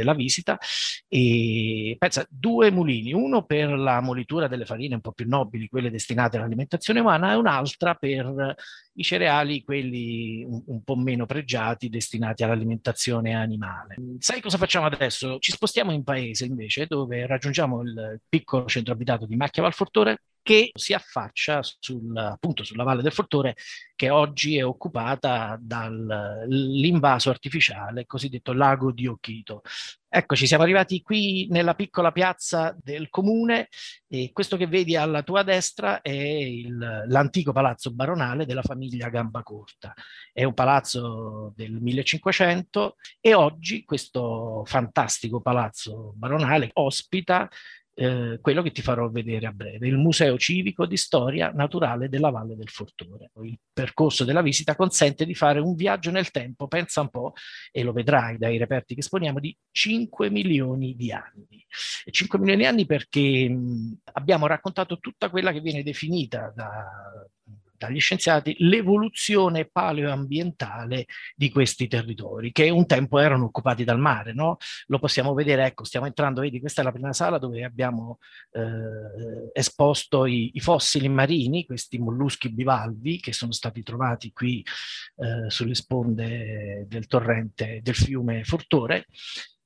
della 0.00 0.14
visita 0.14 0.58
e 1.08 1.96
pensa 1.98 2.26
due 2.28 2.70
mulini, 2.70 3.12
uno 3.12 3.44
per 3.44 3.70
la 3.70 4.00
molitura 4.00 4.48
delle 4.48 4.64
farine 4.64 4.94
un 4.94 5.00
po' 5.00 5.12
più 5.12 5.26
nobili, 5.28 5.68
quelle 5.68 5.90
destinate 5.90 6.36
all'alimentazione 6.36 7.00
umana, 7.00 7.32
e 7.32 7.36
un'altra 7.36 7.94
per 7.94 8.54
i 9.00 9.04
cereali, 9.04 9.62
quelli 9.62 10.44
un, 10.44 10.62
un, 10.66 10.82
po' 10.82 10.94
meno 10.94 11.24
pregiati, 11.24 11.88
destinati 11.88 12.42
all'alimentazione 12.42 13.34
animale. 13.34 13.96
Sai 14.18 14.40
cosa 14.40 14.58
facciamo 14.58 14.86
adesso? 14.86 15.38
Ci 15.38 15.52
spostiamo 15.52 15.90
in 15.90 16.04
paese 16.04 16.44
invece, 16.44 16.86
dove 16.86 17.26
raggiungiamo 17.26 17.80
il 17.82 18.20
piccolo 18.28 18.66
centro 18.66 18.92
abitato 18.92 19.24
di 19.24 19.36
Macchia 19.36 19.62
Valfortore, 19.62 20.22
che 20.42 20.70
si 20.74 20.92
affaccia 20.92 21.60
sul, 21.62 22.16
appunto 22.16 22.64
sulla 22.64 22.82
Valle 22.82 23.02
del 23.02 23.12
Fortore 23.12 23.56
che 23.94 24.10
oggi 24.10 24.56
è 24.56 24.64
occupata 24.64 25.58
dall'invaso 25.60 27.30
artificiale 27.30 28.06
cosiddetto 28.06 28.52
lago 28.52 28.92
di 28.92 29.06
Occhito. 29.06 29.62
Eccoci, 30.12 30.48
siamo 30.48 30.64
arrivati 30.64 31.02
qui 31.02 31.46
nella 31.50 31.76
piccola 31.76 32.10
piazza 32.10 32.76
del 32.82 33.10
comune 33.10 33.68
e 34.08 34.32
questo 34.32 34.56
che 34.56 34.66
vedi 34.66 34.96
alla 34.96 35.22
tua 35.22 35.44
destra 35.44 36.00
è 36.00 36.10
il, 36.10 37.04
l'antico 37.06 37.52
palazzo 37.52 37.94
baronale 37.94 38.44
della 38.44 38.62
famiglia 38.62 39.08
Gambacorta. 39.08 39.94
È 40.32 40.42
un 40.42 40.52
palazzo 40.52 41.52
del 41.54 41.80
1500 41.80 42.96
e 43.20 43.34
oggi 43.34 43.84
questo 43.84 44.64
fantastico 44.66 45.40
palazzo 45.40 46.12
baronale 46.16 46.70
ospita 46.72 47.48
eh, 48.00 48.38
quello 48.40 48.62
che 48.62 48.72
ti 48.72 48.80
farò 48.80 49.10
vedere 49.10 49.46
a 49.46 49.52
breve, 49.52 49.86
il 49.86 49.98
Museo 49.98 50.38
Civico 50.38 50.86
di 50.86 50.96
Storia 50.96 51.50
Naturale 51.50 52.08
della 52.08 52.30
Valle 52.30 52.56
del 52.56 52.70
Fortore. 52.70 53.30
Il 53.42 53.58
percorso 53.70 54.24
della 54.24 54.40
visita 54.40 54.74
consente 54.74 55.26
di 55.26 55.34
fare 55.34 55.60
un 55.60 55.74
viaggio 55.74 56.10
nel 56.10 56.30
tempo, 56.30 56.66
pensa 56.66 57.02
un 57.02 57.10
po', 57.10 57.34
e 57.70 57.82
lo 57.82 57.92
vedrai 57.92 58.38
dai 58.38 58.56
reperti 58.56 58.94
che 58.94 59.00
esponiamo, 59.00 59.38
di 59.38 59.54
5 59.70 60.30
milioni 60.30 60.96
di 60.96 61.12
anni. 61.12 61.62
E 62.02 62.10
5 62.10 62.38
milioni 62.38 62.62
di 62.62 62.66
anni 62.66 62.86
perché 62.86 63.50
mh, 63.50 63.98
abbiamo 64.14 64.46
raccontato 64.46 64.98
tutta 64.98 65.28
quella 65.28 65.52
che 65.52 65.60
viene 65.60 65.82
definita 65.82 66.50
da 66.56 66.88
dagli 67.86 67.98
scienziati 67.98 68.54
l'evoluzione 68.58 69.64
paleoambientale 69.64 71.06
di 71.34 71.48
questi 71.48 71.88
territori, 71.88 72.52
che 72.52 72.68
un 72.68 72.84
tempo 72.84 73.18
erano 73.18 73.46
occupati 73.46 73.84
dal 73.84 73.98
mare. 73.98 74.34
No? 74.34 74.58
Lo 74.88 74.98
possiamo 74.98 75.32
vedere, 75.32 75.64
ecco, 75.64 75.84
stiamo 75.84 76.04
entrando, 76.04 76.42
vedi, 76.42 76.60
questa 76.60 76.82
è 76.82 76.84
la 76.84 76.92
prima 76.92 77.14
sala 77.14 77.38
dove 77.38 77.64
abbiamo 77.64 78.18
eh, 78.52 79.50
esposto 79.54 80.26
i, 80.26 80.50
i, 80.52 80.60
fossili 80.60 81.08
marini, 81.08 81.64
questi 81.64 81.98
molluschi 81.98 82.52
bivalvi 82.52 83.18
che 83.18 83.32
sono 83.32 83.52
stati 83.52 83.82
trovati 83.82 84.30
qui 84.32 84.62
eh, 85.16 85.48
sulle 85.48 85.74
sponde 85.74 86.84
del 86.86 87.06
torrente 87.06 87.80
del 87.82 87.94
fiume 87.94 88.44
Fortore 88.44 89.06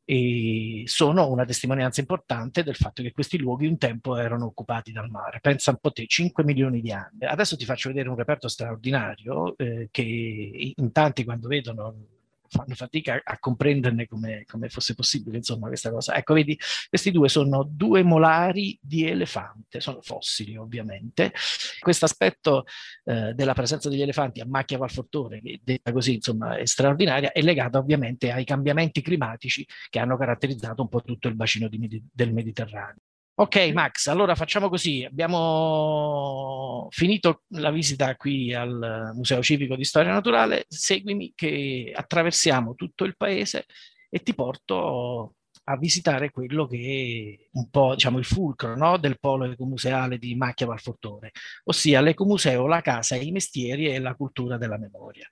e 0.05 0.83
sono 0.87 1.31
una 1.31 1.45
testimonianza 1.45 2.01
importante 2.01 2.63
del 2.63 2.77
fatto 2.77 3.03
che 3.03 3.13
questi 3.13 3.39
luoghi 3.39 3.67
un 3.67 3.79
tempo 3.79 4.17
erano 4.17 4.47
occupati 4.47 4.93
dal 4.93 5.09
mare. 5.11 5.41
Pensa 5.41 5.71
un 5.71 5.79
po' 5.81 5.93
te, 5.93 6.07
5 6.07 6.45
milioni 6.45 6.81
di 6.81 6.93
anni. 6.93 7.25
Adesso 7.27 7.57
ti 7.57 7.65
faccio 7.65 7.89
vedere 7.89 8.09
un 8.09 8.17
reperto 8.17 8.49
straordinario 8.49 9.57
eh, 9.57 9.89
che 9.91 10.73
in 10.77 10.93
tanti 10.93 11.25
quando 11.25 11.49
vedono 11.49 12.14
fanno 12.55 12.75
fatica 12.75 13.21
a 13.23 13.39
comprenderne 13.39 14.07
come, 14.07 14.45
come, 14.47 14.69
fosse 14.69 14.95
possibile, 14.95 15.39
insomma, 15.39 15.67
questa 15.67 15.91
cosa. 15.91 16.15
Ecco, 16.15 16.35
vedi, 16.35 16.59
questi 16.89 17.11
due 17.11 17.29
sono 17.29 17.65
due 17.69 18.03
molari 18.03 18.79
di 18.81 19.07
elefante, 19.07 19.81
sono 19.81 20.01
fossili 20.01 20.57
ovviamente. 20.57 21.33
Questo 21.81 22.05
aspetto 22.05 22.65
eh, 23.05 23.33
della 23.35 23.55
presenza 23.55 23.89
degli 23.89 24.03
elefanti 24.03 24.41
a 24.41 24.47
macchia 24.47 24.79
valfortore, 24.79 25.41
che 25.41 25.61
detta 25.63 25.93
così, 25.93 26.15
insomma, 26.15 26.57
è 26.57 26.65
straordinaria, 26.67 27.33
è 27.33 27.43
legata 27.43 27.79
ovviamente 27.79 28.31
ai 28.31 28.45
cambiamenti 28.45 29.03
climatici 29.03 29.67
che 29.91 29.99
hanno 29.99 30.17
caratterizzato 30.17 30.83
un 30.83 30.89
po' 30.89 31.03
tutto 31.03 31.29
il 31.29 31.35
bacino 31.35 31.69
di, 31.69 32.03
del 32.13 32.33
Mediterraneo. 32.33 33.01
Ok, 33.37 33.57
Max, 33.73 34.07
allora 34.07 34.37
facciamo 34.37 34.69
così. 34.69 35.05
Abbiamo 35.05 36.87
finito 36.91 37.43
la 37.49 37.73
visita 37.73 38.15
qui 38.15 38.55
al 38.55 39.11
Museo 39.15 39.43
Civico 39.43 39.75
di 39.75 39.83
Storia 39.85 40.13
Naturale. 40.13 40.67
Seguimi 40.69 41.33
che 41.35 41.93
attraversiamo 41.93 42.75
tutto 42.75 43.03
il 43.05 43.17
paese 43.17 43.67
e 44.09 44.21
ti 44.21 44.35
porto 44.35 45.35
a 45.65 45.77
visitare 45.77 46.31
quello 46.31 46.67
che 46.67 47.39
è 47.41 47.49
un 47.53 47.71
po' 47.71 47.95
diciamo 47.95 48.19
il 48.19 48.25
fulcro 48.25 48.77
no? 48.77 48.99
del 48.99 49.19
polo 49.19 49.45
ecomuseale 49.45 50.19
di 50.19 50.35
Macchia 50.35 50.67
Valfortone, 50.67 51.31
ossia 51.65 52.01
l'ecomuseo, 52.01 52.67
la 52.67 52.81
casa, 52.81 53.17
i 53.17 53.31
mestieri 53.31 53.89
e 53.89 53.99
la 53.99 54.15
cultura 54.15 54.59
della 54.59 54.79
memoria. 54.79 55.29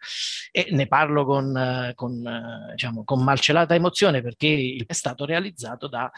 E 0.51 0.69
ne 0.71 0.87
parlo 0.87 1.25
con, 1.25 1.93
con, 1.95 2.71
diciamo, 2.71 3.05
con 3.05 3.23
malcelata 3.23 3.75
emozione 3.75 4.23
perché 4.23 4.83
è 4.87 4.93
stato 4.93 5.25
realizzato 5.25 5.89
da 5.89 6.11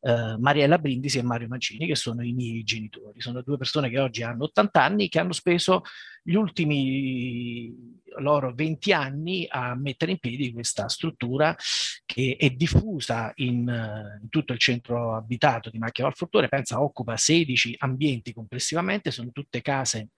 eh, 0.00 0.36
Mariella 0.38 0.78
Brindisi 0.78 1.18
e 1.18 1.22
Mario 1.22 1.48
Mancini, 1.48 1.86
che 1.86 1.96
sono 1.96 2.22
i 2.22 2.32
miei 2.32 2.62
genitori. 2.64 3.20
Sono 3.20 3.42
due 3.42 3.56
persone 3.56 3.88
che 3.88 3.98
oggi 3.98 4.22
hanno 4.22 4.44
80 4.44 4.82
anni, 4.82 5.08
che 5.08 5.18
hanno 5.18 5.32
speso 5.32 5.82
gli 6.22 6.34
ultimi 6.34 8.00
loro 8.18 8.52
20 8.52 8.92
anni 8.92 9.46
a 9.48 9.74
mettere 9.74 10.12
in 10.12 10.18
piedi 10.18 10.52
questa 10.52 10.88
struttura 10.88 11.56
che 12.04 12.36
è 12.38 12.50
diffusa 12.50 13.32
in, 13.36 14.20
in 14.20 14.28
tutto 14.28 14.52
il 14.52 14.58
centro 14.58 15.14
abitato 15.16 15.70
di 15.70 15.78
Macchia 15.78 16.04
Valfortore, 16.04 16.48
pensa 16.48 16.82
occupa 16.82 17.16
16 17.16 17.76
ambienti 17.78 18.32
complessivamente, 18.32 19.10
sono 19.10 19.30
tutte 19.30 19.62
case 19.62 20.08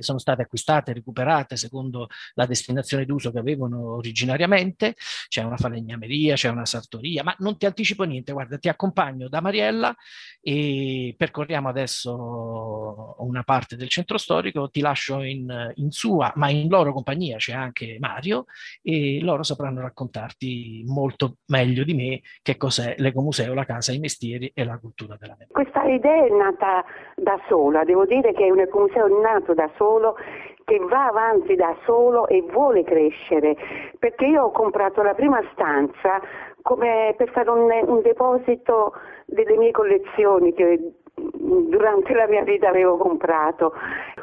che 0.00 0.06
sono 0.06 0.18
state 0.18 0.42
acquistate 0.42 0.94
recuperate 0.94 1.56
secondo 1.56 2.08
la 2.34 2.46
destinazione 2.46 3.04
d'uso 3.04 3.30
che 3.30 3.38
avevano 3.38 3.94
originariamente, 3.94 4.96
c'è 5.28 5.42
una 5.42 5.56
falegnameria, 5.56 6.34
c'è 6.34 6.48
una 6.48 6.64
sartoria, 6.64 7.22
ma 7.22 7.34
non 7.38 7.58
ti 7.58 7.66
anticipo 7.66 8.04
niente, 8.04 8.32
guarda, 8.32 8.58
ti 8.58 8.68
accompagno 8.68 9.28
da 9.28 9.40
Mariella 9.40 9.94
e 10.40 11.14
percorriamo 11.16 11.68
adesso 11.68 13.16
una 13.18 13.42
parte 13.42 13.76
del 13.76 13.88
centro 13.88 14.16
storico, 14.16 14.70
ti 14.70 14.80
lascio 14.80 15.22
in, 15.22 15.72
in 15.74 15.90
sua, 15.90 16.32
ma 16.36 16.48
in 16.48 16.68
loro 16.68 16.92
compagnia 16.92 17.36
c'è 17.36 17.52
anche 17.52 17.98
Mario 18.00 18.46
e 18.82 19.20
loro 19.20 19.42
sapranno 19.42 19.82
raccontarti 19.82 20.82
molto 20.86 21.38
meglio 21.46 21.84
di 21.84 21.94
me 21.94 22.20
che 22.42 22.56
cos'è 22.56 22.94
l'ecomuseo, 22.98 23.52
la 23.52 23.66
casa, 23.66 23.92
i 23.92 23.98
mestieri 23.98 24.50
e 24.54 24.64
la 24.64 24.78
cultura 24.78 25.16
della 25.18 25.36
memoria. 25.38 25.69
Idea 25.92 26.24
è 26.24 26.30
nata 26.30 26.84
da 27.16 27.38
sola, 27.48 27.84
devo 27.84 28.04
dire 28.04 28.32
che 28.32 28.46
è 28.46 28.50
un 28.50 28.60
ecomuseo 28.60 29.20
nato 29.20 29.54
da 29.54 29.68
solo 29.76 30.16
che 30.64 30.78
va 30.78 31.06
avanti 31.06 31.56
da 31.56 31.74
solo 31.84 32.28
e 32.28 32.42
vuole 32.42 32.84
crescere, 32.84 33.56
perché 33.98 34.26
io 34.26 34.44
ho 34.44 34.50
comprato 34.52 35.02
la 35.02 35.14
prima 35.14 35.42
stanza 35.52 36.20
per 36.62 37.30
fare 37.32 37.50
un, 37.50 37.68
un 37.86 38.02
deposito 38.02 38.92
delle 39.26 39.56
mie 39.56 39.72
collezioni 39.72 40.52
che 40.52 40.92
durante 41.14 42.14
la 42.14 42.28
mia 42.28 42.42
vita 42.42 42.68
avevo 42.68 42.96
comprato. 42.98 43.74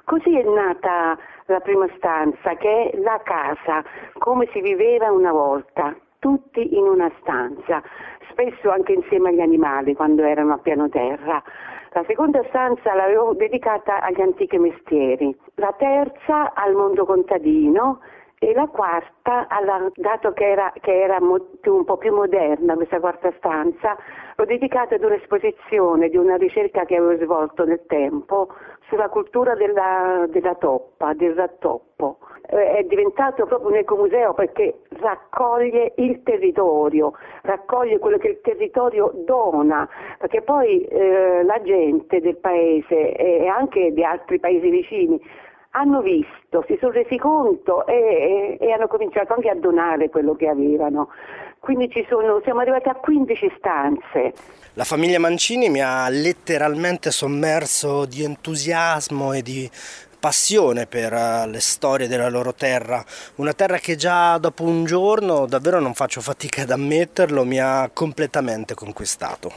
Così 0.05 0.39
è 0.39 0.43
nata 0.43 1.17
la 1.47 1.59
prima 1.59 1.87
stanza, 1.97 2.55
che 2.55 2.91
è 2.91 2.97
la 2.97 3.19
casa, 3.23 3.83
come 4.17 4.47
si 4.53 4.61
viveva 4.61 5.11
una 5.11 5.31
volta, 5.31 5.95
tutti 6.19 6.75
in 6.75 6.83
una 6.83 7.11
stanza, 7.21 7.81
spesso 8.29 8.69
anche 8.69 8.93
insieme 8.93 9.29
agli 9.29 9.41
animali 9.41 9.93
quando 9.95 10.23
erano 10.23 10.53
a 10.53 10.57
piano 10.57 10.89
terra. 10.89 11.41
La 11.91 12.03
seconda 12.05 12.43
stanza 12.49 12.93
l'avevo 12.93 13.33
dedicata 13.33 14.01
agli 14.01 14.21
antichi 14.21 14.57
mestieri, 14.57 15.35
la 15.55 15.73
terza 15.77 16.53
al 16.53 16.73
mondo 16.73 17.05
contadino 17.05 17.99
e 18.39 18.53
la 18.53 18.67
quarta, 18.67 19.47
alla, 19.47 19.89
dato 19.95 20.31
che 20.33 20.47
era, 20.47 20.71
che 20.79 21.01
era 21.01 21.19
mo, 21.19 21.37
un 21.63 21.83
po' 21.85 21.97
più 21.97 22.13
moderna 22.13 22.75
questa 22.75 22.99
quarta 22.99 23.33
stanza, 23.37 23.97
l'ho 24.35 24.45
dedicata 24.45 24.95
ad 24.95 25.03
un'esposizione 25.03 26.09
di 26.09 26.17
una 26.17 26.35
ricerca 26.35 26.85
che 26.85 26.97
avevo 26.97 27.17
svolto 27.23 27.65
nel 27.65 27.81
tempo 27.87 28.49
sulla 28.89 29.09
cultura 29.09 29.55
della, 29.55 30.25
della 30.29 30.53
toppa, 30.53 31.13
del 31.13 31.33
rattoppo. 31.33 32.19
Eh, 32.49 32.77
è 32.77 32.83
diventato 32.83 33.45
proprio 33.45 33.69
un 33.69 33.75
ecomuseo 33.75 34.33
perché 34.33 34.79
raccoglie 35.01 35.93
il 35.97 36.23
territorio, 36.23 37.13
raccoglie 37.41 37.99
quello 37.99 38.17
che 38.17 38.29
il 38.29 38.41
territorio 38.41 39.11
dona, 39.25 39.87
perché 40.17 40.41
poi 40.41 40.81
eh, 40.83 41.43
la 41.43 41.61
gente 41.61 42.21
del 42.21 42.37
paese 42.37 43.13
e 43.15 43.47
anche 43.47 43.91
di 43.91 44.03
altri 44.03 44.39
paesi 44.39 44.69
vicini 44.69 45.21
hanno 45.71 46.01
visto, 46.01 46.63
si 46.67 46.77
sono 46.79 46.91
resi 46.91 47.17
conto 47.17 47.85
e, 47.85 48.57
e, 48.59 48.65
e, 48.65 48.71
hanno 48.71 48.87
cominciato 48.87 49.33
anche 49.33 49.49
a 49.49 49.55
donare 49.55 50.09
quello 50.09 50.33
che 50.33 50.47
avevano. 50.47 51.09
Quindi 51.59 51.89
sono, 52.07 52.39
siamo 52.43 52.61
arrivati 52.61 52.87
a 52.89 52.95
15 52.95 53.53
stanze. 53.57 54.33
La 54.73 54.83
famiglia 54.83 55.19
Mancini 55.19 55.69
mi 55.69 55.81
ha 55.81 56.07
letteralmente 56.09 57.11
sommerso 57.11 58.05
di 58.05 58.23
entusiasmo 58.23 59.33
e 59.33 59.41
di 59.41 59.69
passione 60.27 60.87
per 60.87 61.13
eh, 61.13 61.47
le 61.47 61.61
storie 61.61 62.09
della 62.09 62.27
loro 62.27 62.53
terra, 62.53 63.01
una 63.35 63.53
terra 63.53 63.77
che 63.77 63.95
già 63.95 64.37
dopo 64.37 64.63
un 64.63 64.83
giorno, 64.83 65.45
davvero 65.45 65.79
non 65.79 65.93
faccio 65.93 66.19
fatica 66.19 66.63
ad 66.63 66.71
ammetterlo, 66.71 67.45
mi 67.45 67.59
ha 67.59 67.89
completamente 67.93 68.73
conquistato. 68.73 69.53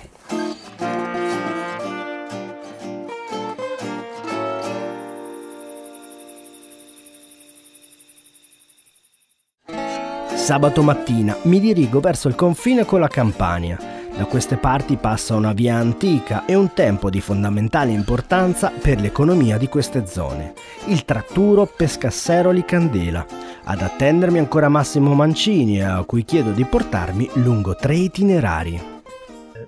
Sabato 10.36 10.82
mattina 10.82 11.36
mi 11.42 11.58
dirigo 11.58 11.98
verso 11.98 12.28
il 12.28 12.36
confine 12.36 12.84
con 12.84 13.00
la 13.00 13.08
Campania. 13.08 13.99
Da 14.16 14.26
queste 14.26 14.56
parti 14.56 14.96
passa 14.96 15.34
una 15.34 15.52
via 15.52 15.76
antica 15.76 16.44
e 16.44 16.54
un 16.54 16.72
tempo 16.74 17.08
di 17.08 17.20
fondamentale 17.20 17.92
importanza 17.92 18.70
per 18.70 19.00
l'economia 19.00 19.56
di 19.56 19.66
queste 19.66 20.06
zone, 20.06 20.52
il 20.88 21.04
tratturo 21.04 21.66
Pescasseroli 21.66 22.64
Candela. 22.64 23.26
Ad 23.64 23.80
attendermi 23.80 24.38
ancora 24.38 24.68
Massimo 24.68 25.14
Mancini, 25.14 25.82
a 25.82 26.02
cui 26.04 26.24
chiedo 26.24 26.50
di 26.50 26.64
portarmi 26.64 27.30
lungo 27.34 27.74
tre 27.76 27.94
itinerari 27.94 28.98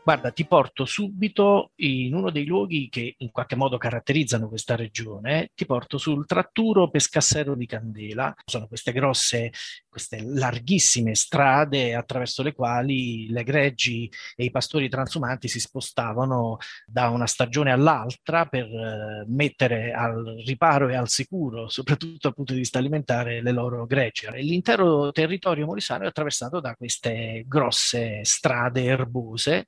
guarda, 0.02 0.30
ti 0.30 0.46
porto 0.46 0.84
subito 0.84 1.72
in 1.76 2.14
uno 2.14 2.30
dei 2.30 2.44
luoghi 2.44 2.88
che 2.88 3.14
in 3.18 3.30
qualche 3.30 3.56
modo 3.56 3.78
caratterizzano 3.78 4.48
questa 4.48 4.76
regione, 4.76 5.50
ti 5.54 5.64
porto 5.66 5.98
sul 5.98 6.26
tratturo 6.26 6.90
Pescassero 6.90 7.54
di 7.54 7.66
Candela. 7.66 8.34
Sono 8.44 8.66
queste 8.66 8.92
grosse, 8.92 9.52
queste 9.92 10.22
larghissime 10.22 11.14
strade 11.14 11.94
attraverso 11.94 12.42
le 12.42 12.54
quali 12.54 13.28
le 13.28 13.44
greggi 13.44 14.10
e 14.34 14.44
i 14.44 14.50
pastori 14.50 14.88
transumanti 14.88 15.48
si 15.48 15.60
spostavano 15.60 16.56
da 16.86 17.10
una 17.10 17.26
stagione 17.26 17.72
all'altra 17.72 18.46
per 18.46 18.64
eh, 18.64 19.24
mettere 19.28 19.92
al 19.92 20.42
riparo 20.46 20.88
e 20.88 20.94
al 20.94 21.10
sicuro, 21.10 21.68
soprattutto 21.68 22.16
dal 22.22 22.34
punto 22.34 22.54
di 22.54 22.60
vista 22.60 22.78
alimentare, 22.78 23.42
le 23.42 23.52
loro 23.52 23.84
greggi. 23.84 24.26
L'intero 24.36 25.12
territorio 25.12 25.66
molisano 25.66 26.04
è 26.04 26.06
attraversato 26.06 26.58
da 26.58 26.74
queste 26.74 27.44
grosse 27.46 28.24
strade 28.24 28.84
erbose 28.84 29.66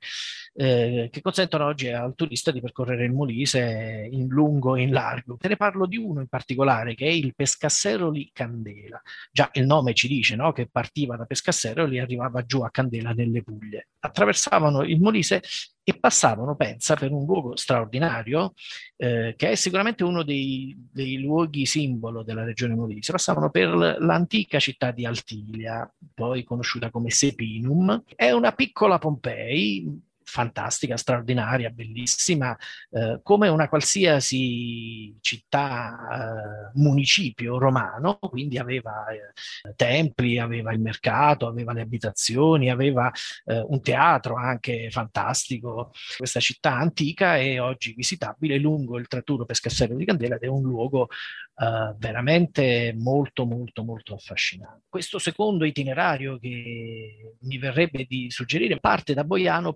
eh, 0.57 1.09
che 1.11 1.21
consentono 1.21 1.67
oggi 1.67 1.89
al 1.89 2.15
turista 2.15 2.51
di 2.51 2.61
percorrere 2.61 3.05
il 3.05 3.13
Molise 3.13 4.09
in 4.11 4.29
lungo 4.29 4.77
e 4.77 4.83
in 4.83 4.93
largo. 4.93 5.37
Te 5.37 5.49
ne 5.49 5.57
parlo 5.57 5.87
di 5.87 5.97
uno 5.97 6.21
in 6.21 6.29
particolare 6.29 6.95
che 6.95 7.07
è 7.07 7.11
il 7.11 7.35
Pescasseroli 7.35 8.31
Candela. 8.33 9.01
Già 9.33 9.51
il 9.55 9.67
nome 9.67 9.95
ci 9.95 10.07
dice 10.07 10.37
no? 10.37 10.53
che 10.53 10.69
partiva 10.71 11.17
da 11.17 11.25
Pescasseroli 11.25 11.97
e 11.97 12.01
arrivava 12.01 12.43
giù 12.45 12.63
a 12.63 12.71
Candela 12.71 13.13
nelle 13.13 13.43
Puglie. 13.43 13.89
Attraversavano 13.99 14.85
il 14.85 15.01
Molise 15.01 15.43
e 15.83 15.99
passavano, 15.99 16.57
pensa, 16.57 16.95
per 16.95 17.11
un 17.13 17.27
luogo 17.27 17.57
straordinario, 17.57 18.55
eh, 18.97 19.35
che 19.37 19.51
è 19.51 19.55
sicuramente 19.55 20.03
uno 20.03 20.23
dei, 20.23 20.75
dei, 20.91 21.19
luoghi 21.19 21.67
simbolo 21.67 22.23
della 22.23 22.45
regione 22.45 22.75
Molise. 22.75 23.13
Passavano 23.13 23.51
per 23.51 23.69
l'antica 23.99 24.59
città 24.59 24.93
di 24.93 25.05
Altilia, 25.05 25.91
poi 26.15 26.43
conosciuta 26.43 26.91
come 26.91 27.11
Sepinum. 27.11 28.03
È 28.15 28.31
una 28.31 28.53
piccola 28.53 28.99
Pompei, 28.99 30.13
fantastica, 30.35 30.97
straordinaria, 30.97 31.71
bellissima, 31.71 32.59
eh, 32.91 33.21
come 33.23 33.47
una 33.47 33.69
qualsiasi 33.69 35.17
città, 35.21 35.95
eh, 36.11 36.71
municipio 36.75 37.57
romano, 37.57 38.19
quindi 38.19 38.59
aveva 38.59 39.07
eh, 39.11 39.75
templi, 39.77 40.41
aveva 40.41 40.73
il 40.73 40.81
mercato, 40.81 41.47
aveva 41.47 41.73
le 41.73 41.83
abitazioni, 41.83 42.69
aveva 42.69 43.13
eh, 43.45 43.65
un 43.69 43.81
teatro 43.81 44.35
anche 44.35 44.91
fantastico. 44.91 45.93
Questa 46.17 46.41
città 46.41 46.75
antica 46.75 47.37
è 47.37 47.61
oggi 47.61 47.95
visitabile 47.95 48.59
lungo 48.59 48.99
il 48.99 49.07
tratturo 49.07 49.45
Pescasserio 49.45 49.97
di 49.97 50.05
Candela 50.05 50.35
ed 50.35 50.43
è 50.43 50.49
un 50.49 50.63
luogo 50.63 51.09
eh, 51.57 51.95
veramente 51.99 52.93
molto, 52.99 53.45
molto, 53.45 53.85
molto 53.85 54.15
affascinante. 54.15 54.83
Questo 54.89 55.21
secondo 55.21 55.65
itinerario 55.65 56.37
che 56.41 57.37
mi 57.41 57.59
verrebbe 57.59 58.07
di 58.09 58.29
suggerire 58.31 58.81
parte 58.81 59.15
da 59.15 59.23
Boiano, 59.23 59.73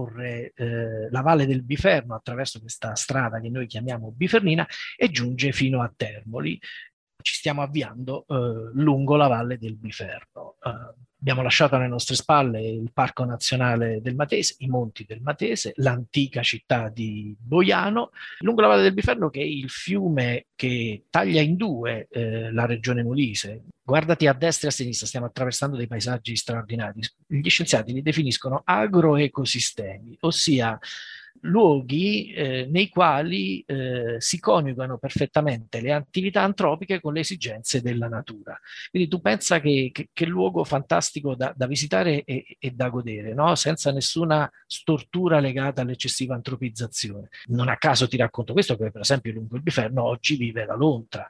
percorre 0.00 0.52
eh, 0.54 1.10
la 1.10 1.20
valle 1.20 1.46
del 1.46 1.62
Biferno 1.62 2.14
attraverso 2.14 2.60
questa 2.60 2.94
strada 2.94 3.40
che 3.40 3.50
noi 3.50 3.66
chiamiamo 3.66 4.12
Bifernina 4.12 4.66
e 4.96 5.10
giunge 5.10 5.52
fino 5.52 5.82
a 5.82 5.92
Termoli. 5.94 6.58
Ci 7.22 7.34
stiamo 7.34 7.62
avviando 7.62 8.24
eh, 8.26 8.70
lungo 8.74 9.16
la 9.16 9.26
valle 9.26 9.58
del 9.58 9.76
Biferno. 9.76 10.56
Eh, 10.62 11.08
Abbiamo 11.20 11.42
lasciato 11.42 11.76
alle 11.76 11.86
nostre 11.86 12.14
spalle 12.14 12.66
il 12.66 12.90
Parco 12.94 13.24
Nazionale 13.24 14.00
del 14.00 14.14
Matese, 14.14 14.54
i 14.60 14.68
Monti 14.68 15.04
del 15.04 15.20
Matese, 15.20 15.74
l'antica 15.76 16.42
città 16.42 16.88
di 16.88 17.36
Boiano, 17.38 18.10
lungo 18.38 18.62
la 18.62 18.68
Valle 18.68 18.82
del 18.82 18.94
Biferno 18.94 19.28
che 19.28 19.40
è 19.40 19.44
il 19.44 19.68
fiume 19.68 20.46
che 20.54 21.04
taglia 21.10 21.42
in 21.42 21.56
due 21.56 22.08
eh, 22.10 22.50
la 22.50 22.64
regione 22.64 23.02
Molise. 23.02 23.64
Guardati 23.82 24.26
a 24.28 24.32
destra 24.32 24.68
e 24.68 24.70
a 24.70 24.74
sinistra, 24.74 25.06
stiamo 25.06 25.26
attraversando 25.26 25.76
dei 25.76 25.86
paesaggi 25.86 26.34
straordinari. 26.36 27.00
Gli 27.26 27.48
scienziati 27.50 27.92
li 27.92 28.02
definiscono 28.02 28.62
agroecosistemi, 28.64 30.16
ossia 30.20 30.78
luoghi 31.42 32.32
eh, 32.32 32.66
nei 32.70 32.88
quali 32.88 33.62
eh, 33.66 34.16
si 34.18 34.38
coniugano 34.38 34.98
perfettamente 34.98 35.80
le 35.80 35.92
attività 35.92 36.42
antropiche 36.42 37.00
con 37.00 37.14
le 37.14 37.20
esigenze 37.20 37.80
della 37.80 38.08
natura. 38.08 38.58
Quindi 38.90 39.08
tu 39.08 39.20
pensa 39.20 39.60
che, 39.60 39.90
che, 39.92 40.10
che 40.12 40.26
luogo 40.26 40.64
fantastico 40.64 41.34
da, 41.34 41.52
da 41.56 41.66
visitare 41.66 42.24
e, 42.24 42.56
e, 42.58 42.70
da 42.72 42.88
godere, 42.88 43.34
no? 43.34 43.54
senza 43.54 43.92
nessuna 43.92 44.50
stortura 44.66 45.40
legata 45.40 45.82
all'eccessiva 45.82 46.34
antropizzazione. 46.34 47.28
Non 47.46 47.68
a 47.68 47.76
caso 47.76 48.08
ti 48.08 48.16
racconto 48.16 48.52
questo, 48.52 48.76
perché 48.76 48.92
per 48.92 49.02
esempio 49.02 49.32
lungo 49.32 49.56
il 49.56 49.62
Biferno 49.62 50.04
oggi 50.04 50.36
vive 50.36 50.64
la 50.64 50.74
lontra 50.74 51.28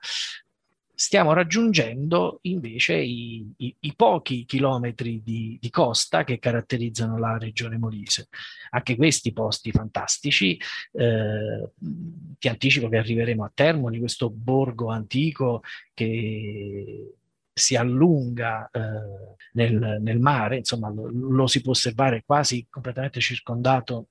stiamo 1.01 1.33
raggiungendo 1.33 2.41
invece 2.43 2.95
i, 2.97 3.51
i, 3.57 3.75
i 3.81 3.95
pochi 3.97 4.45
chilometri 4.45 5.23
di, 5.23 5.57
di, 5.59 5.71
costa 5.71 6.25
che 6.25 6.39
caratterizzano 6.39 7.19
la 7.19 7.39
regione 7.39 7.79
Molise. 7.79 8.29
Anche 8.69 8.97
questi 8.97 9.33
posti 9.33 9.71
fantastici, 9.71 10.61
eh, 10.93 11.71
ti 12.39 12.49
anticipo 12.49 12.91
che 12.91 12.99
arriveremo 12.99 13.43
a 13.43 13.51
Termoli, 13.53 13.99
questo 13.99 14.29
borgo 14.29 14.91
antico 14.91 15.63
che 15.95 17.15
si 17.51 17.77
allunga 17.77 18.69
eh, 18.71 18.81
nel, 19.53 19.97
nel, 20.03 20.19
mare, 20.19 20.59
insomma 20.59 20.91
lo, 20.91 21.09
lo 21.11 21.47
si 21.47 21.63
può 21.63 21.73
osservare 21.73 22.25
quasi 22.27 22.67
completamente 22.69 23.21
circondato 23.21 24.09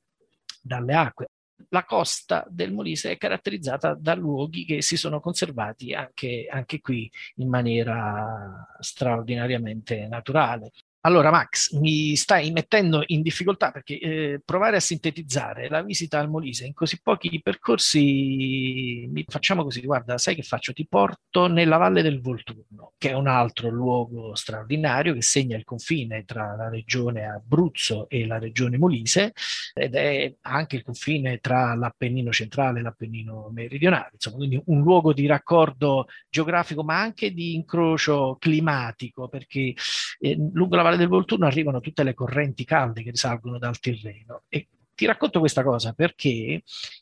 dalle 0.59 0.95
acque 0.95 1.27
la 1.69 1.83
costa 1.85 2.45
del 2.49 2.73
Molise 2.73 3.11
è 3.11 3.17
caratterizzata 3.17 3.95
da 3.95 4.15
luoghi 4.15 4.65
che 4.65 4.81
si 4.81 4.97
sono 4.97 5.19
conservati 5.19 5.93
anche, 5.93 6.47
anche 6.49 6.81
qui 6.81 7.09
in 7.35 7.49
maniera 7.49 8.67
straordinariamente 8.79 10.07
naturale. 10.07 10.71
Allora, 11.03 11.31
Max, 11.31 11.71
mi 11.79 12.13
stai 12.17 12.51
mettendo 12.51 13.03
in 13.07 13.21
difficoltà 13.21 13.71
perché 13.71 13.99
eh, 13.99 14.41
provare 14.43 14.75
a 14.75 14.81
sintetizzare 14.81 15.69
la 15.69 15.81
visita 15.81 16.19
al 16.19 16.29
Molise 16.29 16.65
in 16.65 16.73
così 16.73 16.99
pochi 17.01 17.39
percorsi, 17.41 19.09
facciamo 19.27 19.63
così, 19.63 19.79
guarda, 19.79 20.17
sai 20.17 20.35
che 20.35 20.41
faccio? 20.41 20.73
Ti 20.73 20.85
porto 20.89 21.47
nella 21.47 21.77
Valle 21.77 22.01
del 22.01 22.19
Volturno, 22.19 22.95
che 22.97 23.11
è 23.11 23.13
un 23.13 23.27
altro 23.27 23.69
luogo 23.69 24.35
straordinario 24.35 25.13
che 25.13 25.21
segna 25.21 25.55
il 25.55 25.63
confine 25.63 26.25
tra 26.25 26.53
la 26.57 26.67
regione 26.67 27.29
Abruzzo 27.29 28.09
e 28.09 28.27
la 28.27 28.37
regione 28.37 28.77
Molise 28.77 29.31
ed 29.73 29.95
è 29.95 30.35
anche 30.41 30.75
il 30.75 30.83
confine 30.83 31.37
tra 31.37 31.75
l'Appennino 31.75 32.33
centrale 32.33 32.79
e 32.79 32.81
l'Appennino 32.83 33.49
meridionale, 33.53 34.09
insomma, 34.13 34.35
quindi 34.35 34.61
un 34.65 34.81
luogo 34.81 35.13
di 35.13 35.25
raccordo 35.27 36.07
geografico 36.29 36.83
ma 36.83 36.99
anche 36.99 37.31
di 37.31 37.55
incrocio 37.55 38.35
climatico 38.37 39.29
perché 39.29 39.73
eh, 40.19 40.35
lungo 40.51 40.75
la 40.75 40.87
Valle 40.89 40.97
del 40.97 41.07
Volturno 41.07 41.45
arrivano 41.45 41.81
tutte 41.81 42.03
le 42.03 42.15
correnti 42.15 42.65
calde 42.65 43.03
che 43.03 43.11
risalgono 43.11 43.59
dal 43.59 43.79
Tirreno 43.79 44.43
e 44.49 44.67
ti 44.99 45.05
racconto 45.05 45.39
questa 45.39 45.63
cosa 45.63 45.93
perché 45.93 46.61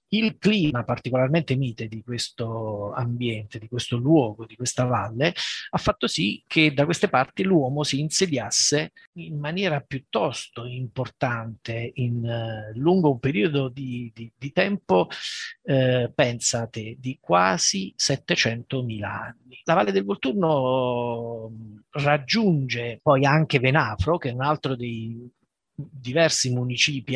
il 0.09 0.37
clima 0.37 0.83
particolarmente 0.83 1.55
mite 1.55 1.87
di 1.87 2.03
questo 2.03 2.93
ambiente, 2.93 3.57
di 3.57 3.67
questo 3.67 3.97
luogo, 3.97 4.45
di 4.45 4.55
questa 4.55 4.85
valle, 4.85 5.33
ha 5.71 5.77
fatto 5.79 6.05
sì 6.05 6.43
che 6.45 6.71
da 6.75 6.85
queste 6.85 7.09
parti 7.09 7.41
l'uomo 7.41 7.81
si 7.81 7.99
insediasse 7.99 8.91
in 9.13 9.39
maniera 9.39 9.81
piuttosto 9.81 10.65
importante 10.65 11.91
in 11.95 12.23
uh, 12.23 12.77
lungo 12.77 13.09
un 13.13 13.19
periodo 13.19 13.67
di, 13.67 14.11
di, 14.13 14.31
di 14.37 14.51
tempo, 14.51 15.07
eh, 15.63 16.11
pensate, 16.13 16.97
di 16.99 17.17
quasi 17.19 17.95
700.000 17.97 19.03
anni. 19.03 19.59
La 19.63 19.73
Valle 19.73 19.91
del 19.91 20.05
Volturno 20.05 21.51
raggiunge 21.89 22.99
poi 23.01 23.25
anche 23.25 23.57
Venafro, 23.57 24.19
che 24.19 24.29
è 24.29 24.33
un 24.33 24.43
altro 24.43 24.75
dei 24.75 25.31
diversi 25.73 26.51
municipi 26.53 27.15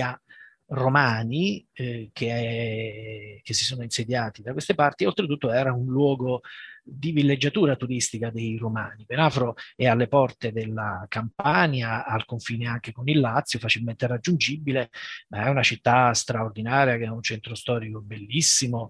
romani 0.72 1.66
eh, 1.74 2.10
che, 2.14 2.28
è, 2.28 3.42
che, 3.42 3.54
si 3.54 3.64
sono 3.64 3.84
insediati 3.84 4.42
da 4.42 4.54
queste 4.54 4.74
parti, 4.74 5.06
oltretutto 5.06 5.52
era 5.52 5.74
un 5.74 5.86
luogo 5.86 6.42
di 6.84 7.12
villeggiatura 7.12 7.76
turistica 7.76 8.30
dei 8.30 8.58
romani. 8.58 9.06
Venafro 9.08 9.56
è 9.76 9.86
alle 9.86 10.08
porte 10.08 10.52
della 10.52 11.06
Campania, 11.08 12.06
al 12.06 12.26
confine 12.26 12.68
anche 12.68 12.92
con 12.92 13.08
il 13.08 13.20
Lazio, 13.20 13.60
facilmente 13.60 14.08
raggiungibile, 14.08 14.90
ma 15.30 15.46
è 15.46 15.50
una 15.50 15.64
città 15.64 16.14
straordinaria 16.14 16.98
che 16.98 17.06
ha 17.06 17.14
un 17.14 17.22
centro 17.22 17.54
storico 17.54 18.02
bellissimo 18.02 18.88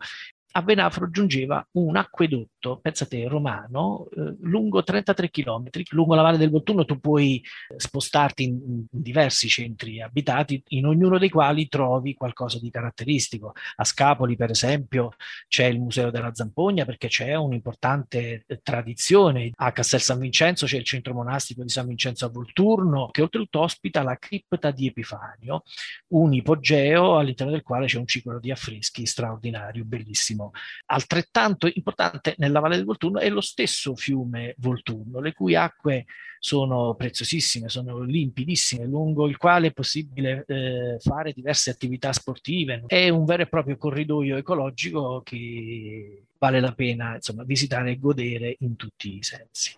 a 0.54 0.62
Venafro 0.62 1.10
giungeva 1.10 1.66
un 1.74 1.96
acquedotto, 1.96 2.80
pensate, 2.82 3.28
romano, 3.28 4.08
eh, 4.16 4.36
lungo 4.42 4.84
33 4.84 5.30
km. 5.30 5.70
Lungo 5.92 6.16
la 6.16 6.22
Valle 6.22 6.38
del 6.38 6.50
Volturno 6.50 6.86
tu 6.86 7.00
puoi 7.00 7.42
eh, 7.42 7.80
spostarti 7.80 8.44
in, 8.44 8.60
in, 8.66 8.86
diversi 8.90 9.48
centri 9.48 10.02
abitati, 10.02 10.62
in 10.70 10.86
ognuno 10.86 11.18
dei 11.18 11.30
quali 11.30 11.68
trovi 11.68 12.14
qualcosa 12.16 12.60
di 12.60 12.70
caratteristico. 12.70 13.54
A 13.78 13.84
Scapoli, 13.84 14.36
per 14.36 14.52
esempio, 14.52 15.14
c'è 15.48 15.66
il 15.66 15.80
Museo 15.80 16.12
della 16.12 16.34
Zampogna 16.34 16.86
perché 16.86 17.08
c'è 17.08 17.36
un'importante 17.36 18.44
eh, 18.46 18.60
tradizione. 18.62 19.52
A 19.56 19.72
Castel 19.72 20.02
San 20.02 20.20
Vincenzo 20.20 20.66
c'è 20.66 20.78
il 20.78 20.86
centro 20.86 21.14
monastico 21.14 21.64
di 21.64 21.70
San 21.70 21.88
Vincenzo 21.88 22.26
a 22.26 22.30
Volturno, 22.30 23.10
che 23.12 23.22
oltretutto 23.22 23.62
ospita 23.62 24.04
la 24.04 24.18
cripta 24.18 24.72
di 24.72 24.88
Epifanio, 24.88 25.64
un 26.10 26.34
ipogeo 26.34 27.18
all'interno 27.18 27.54
del 27.54 27.64
quale 27.64 27.86
c'è 27.86 27.98
un 27.98 28.08
ciclo 28.08 28.40
di 28.40 28.52
affreschi 28.52 29.06
straordinario, 29.06 29.86
bellissimo 29.86 30.41
Volturno. 30.42 30.52
Altrettanto 30.88 31.70
importante 31.72 32.36
nella 32.38 32.60
Valle 32.60 32.78
del 32.78 32.86
Volturno 32.86 33.20
è 33.20 33.30
lo 33.30 33.42
stesso 33.42 33.96
fiume 33.96 34.56
Volturno, 34.58 35.20
le 35.20 35.34
cui 35.34 35.56
acque 35.56 36.06
sono 36.40 36.96
preziosissime, 36.96 37.70
sono 37.70 38.02
limpidissime, 38.02 38.86
lungo 38.86 39.28
il 39.28 39.38
quale 39.38 39.68
è 39.68 39.72
possibile 39.74 40.44
eh, 40.48 40.98
fare 41.00 41.34
diverse 41.34 41.70
attività 41.70 42.12
sportive. 42.12 42.84
È 42.88 43.10
un 43.10 43.26
vero 43.26 43.44
e 43.44 43.48
proprio 43.48 43.78
corridoio 43.78 44.38
ecologico 44.38 45.22
che 45.24 46.24
vale 46.40 46.60
la 46.60 46.74
pena 46.74 47.16
insomma, 47.16 47.44
visitare 47.44 47.92
e 47.92 48.00
godere 48.00 48.56
in 48.60 48.76
tutti 48.76 49.18
i 49.18 49.24
sensi. 49.24 49.78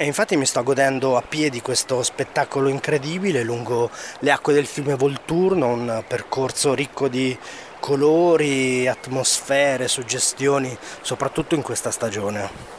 E 0.00 0.04
infatti 0.04 0.36
mi 0.36 0.46
sto 0.46 0.62
godendo 0.62 1.16
a 1.16 1.22
piedi 1.22 1.60
questo 1.60 2.04
spettacolo 2.04 2.68
incredibile 2.68 3.42
lungo 3.42 3.90
le 4.20 4.30
acque 4.30 4.52
del 4.52 4.66
fiume 4.66 4.94
Volturno, 4.94 5.72
un 5.72 6.04
percorso 6.06 6.72
ricco 6.72 7.08
di 7.08 7.36
colori, 7.80 8.86
atmosfere, 8.86 9.88
suggestioni, 9.88 10.76
soprattutto 11.00 11.54
in 11.54 11.62
questa 11.62 11.90
stagione. 11.90 12.76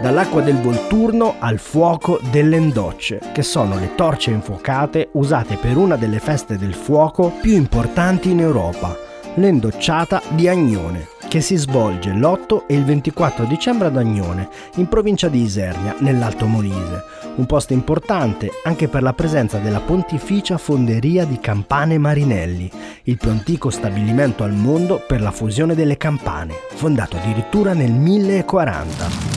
Dall'acqua 0.00 0.42
del 0.42 0.60
Volturno 0.60 1.36
al 1.38 1.58
fuoco 1.58 2.20
delle 2.30 2.56
indocce, 2.56 3.20
che 3.32 3.42
sono 3.42 3.78
le 3.78 3.94
torce 3.94 4.30
infuocate 4.32 5.08
usate 5.12 5.56
per 5.56 5.78
una 5.78 5.96
delle 5.96 6.18
feste 6.18 6.58
del 6.58 6.74
fuoco 6.74 7.32
più 7.40 7.54
importanti 7.54 8.30
in 8.30 8.40
Europa, 8.40 9.03
l'endocciata 9.34 10.22
di 10.30 10.48
Agnone, 10.48 11.08
che 11.28 11.40
si 11.40 11.56
svolge 11.56 12.10
l'8 12.12 12.66
e 12.66 12.74
il 12.74 12.84
24 12.84 13.44
dicembre 13.46 13.88
ad 13.88 13.96
Agnone, 13.96 14.48
in 14.76 14.86
provincia 14.86 15.28
di 15.28 15.42
Isernia, 15.42 15.96
nell'Alto 15.98 16.46
Molise, 16.46 17.02
un 17.36 17.46
posto 17.46 17.72
importante 17.72 18.50
anche 18.62 18.88
per 18.88 19.02
la 19.02 19.12
presenza 19.12 19.58
della 19.58 19.80
Pontificia 19.80 20.58
Fonderia 20.58 21.24
di 21.24 21.40
Campane 21.40 21.98
Marinelli, 21.98 22.70
il 23.04 23.16
più 23.16 23.30
antico 23.30 23.70
stabilimento 23.70 24.44
al 24.44 24.52
mondo 24.52 25.02
per 25.04 25.20
la 25.20 25.32
fusione 25.32 25.74
delle 25.74 25.96
campane, 25.96 26.54
fondato 26.74 27.16
addirittura 27.16 27.72
nel 27.72 27.92
1040. 27.92 29.33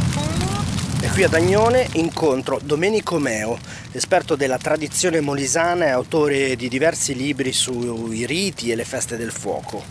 E 1.07 1.09
qui 1.11 1.23
ad 1.23 1.33
Agnone 1.35 1.87
incontro 1.93 2.59
Domenico 2.61 3.17
Meo, 3.17 3.55
esperto 3.93 4.35
della 4.35 4.57
tradizione 4.57 5.21
molisana 5.21 5.85
e 5.85 5.89
autore 5.89 6.57
di 6.57 6.67
diversi 6.67 7.15
libri 7.15 7.53
sui 7.53 8.25
riti 8.25 8.71
e 8.71 8.75
le 8.75 8.83
feste 8.83 9.15
del 9.15 9.31
fuoco. 9.31 9.81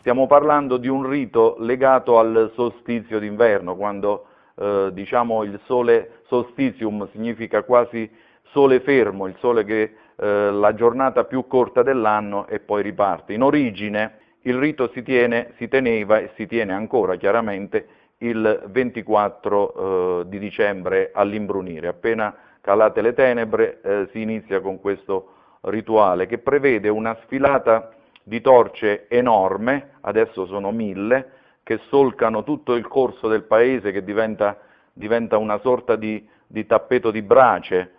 Stiamo 0.00 0.26
parlando 0.26 0.76
di 0.76 0.88
un 0.88 1.08
rito 1.08 1.56
legato 1.60 2.18
al 2.18 2.52
solstizio 2.54 3.18
d'inverno, 3.18 3.74
quando 3.74 4.26
eh, 4.56 4.90
diciamo 4.92 5.42
il 5.42 5.58
sole 5.64 6.20
solstizium 6.26 7.08
significa 7.10 7.62
quasi 7.62 8.10
sole 8.50 8.80
fermo, 8.80 9.26
il 9.26 9.36
sole 9.40 9.64
che 9.64 9.94
eh, 10.16 10.50
la 10.50 10.74
giornata 10.74 11.24
più 11.24 11.46
corta 11.46 11.82
dell'anno 11.82 12.46
e 12.46 12.60
poi 12.60 12.82
riparte. 12.82 13.32
In 13.32 13.40
origine 13.40 14.18
il 14.42 14.54
rito 14.58 14.90
si, 14.92 15.02
tiene, 15.02 15.54
si 15.56 15.66
teneva 15.66 16.18
e 16.18 16.30
si 16.36 16.46
tiene 16.46 16.74
ancora 16.74 17.16
chiaramente 17.16 17.86
il 18.22 18.62
24 18.66 20.20
eh, 20.20 20.28
di 20.28 20.38
dicembre 20.38 21.10
all'imbrunire. 21.12 21.88
Appena 21.88 22.34
calate 22.60 23.00
le 23.02 23.14
tenebre 23.14 23.80
eh, 23.82 24.08
si 24.12 24.20
inizia 24.20 24.60
con 24.60 24.80
questo 24.80 25.28
rituale 25.62 26.26
che 26.26 26.38
prevede 26.38 26.88
una 26.88 27.16
sfilata 27.22 27.92
di 28.22 28.40
torce 28.40 29.06
enorme, 29.08 29.94
adesso 30.02 30.46
sono 30.46 30.70
mille, 30.70 31.30
che 31.62 31.78
solcano 31.88 32.42
tutto 32.42 32.74
il 32.74 32.86
corso 32.86 33.28
del 33.28 33.42
paese, 33.42 33.92
che 33.92 34.04
diventa, 34.04 34.58
diventa 34.92 35.38
una 35.38 35.58
sorta 35.58 35.96
di, 35.96 36.26
di, 36.46 36.66
tappeto 36.66 37.10
di 37.10 37.22
brace. 37.22 37.92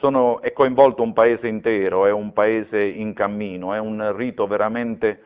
Sono, 0.00 0.40
è 0.40 0.52
coinvolto 0.52 1.02
un 1.02 1.12
paese 1.12 1.46
intero, 1.46 2.06
è 2.06 2.12
un 2.12 2.32
paese 2.32 2.82
in 2.82 3.14
cammino, 3.14 3.72
è 3.72 3.78
un 3.78 4.14
rito 4.14 4.46
veramente 4.46 5.22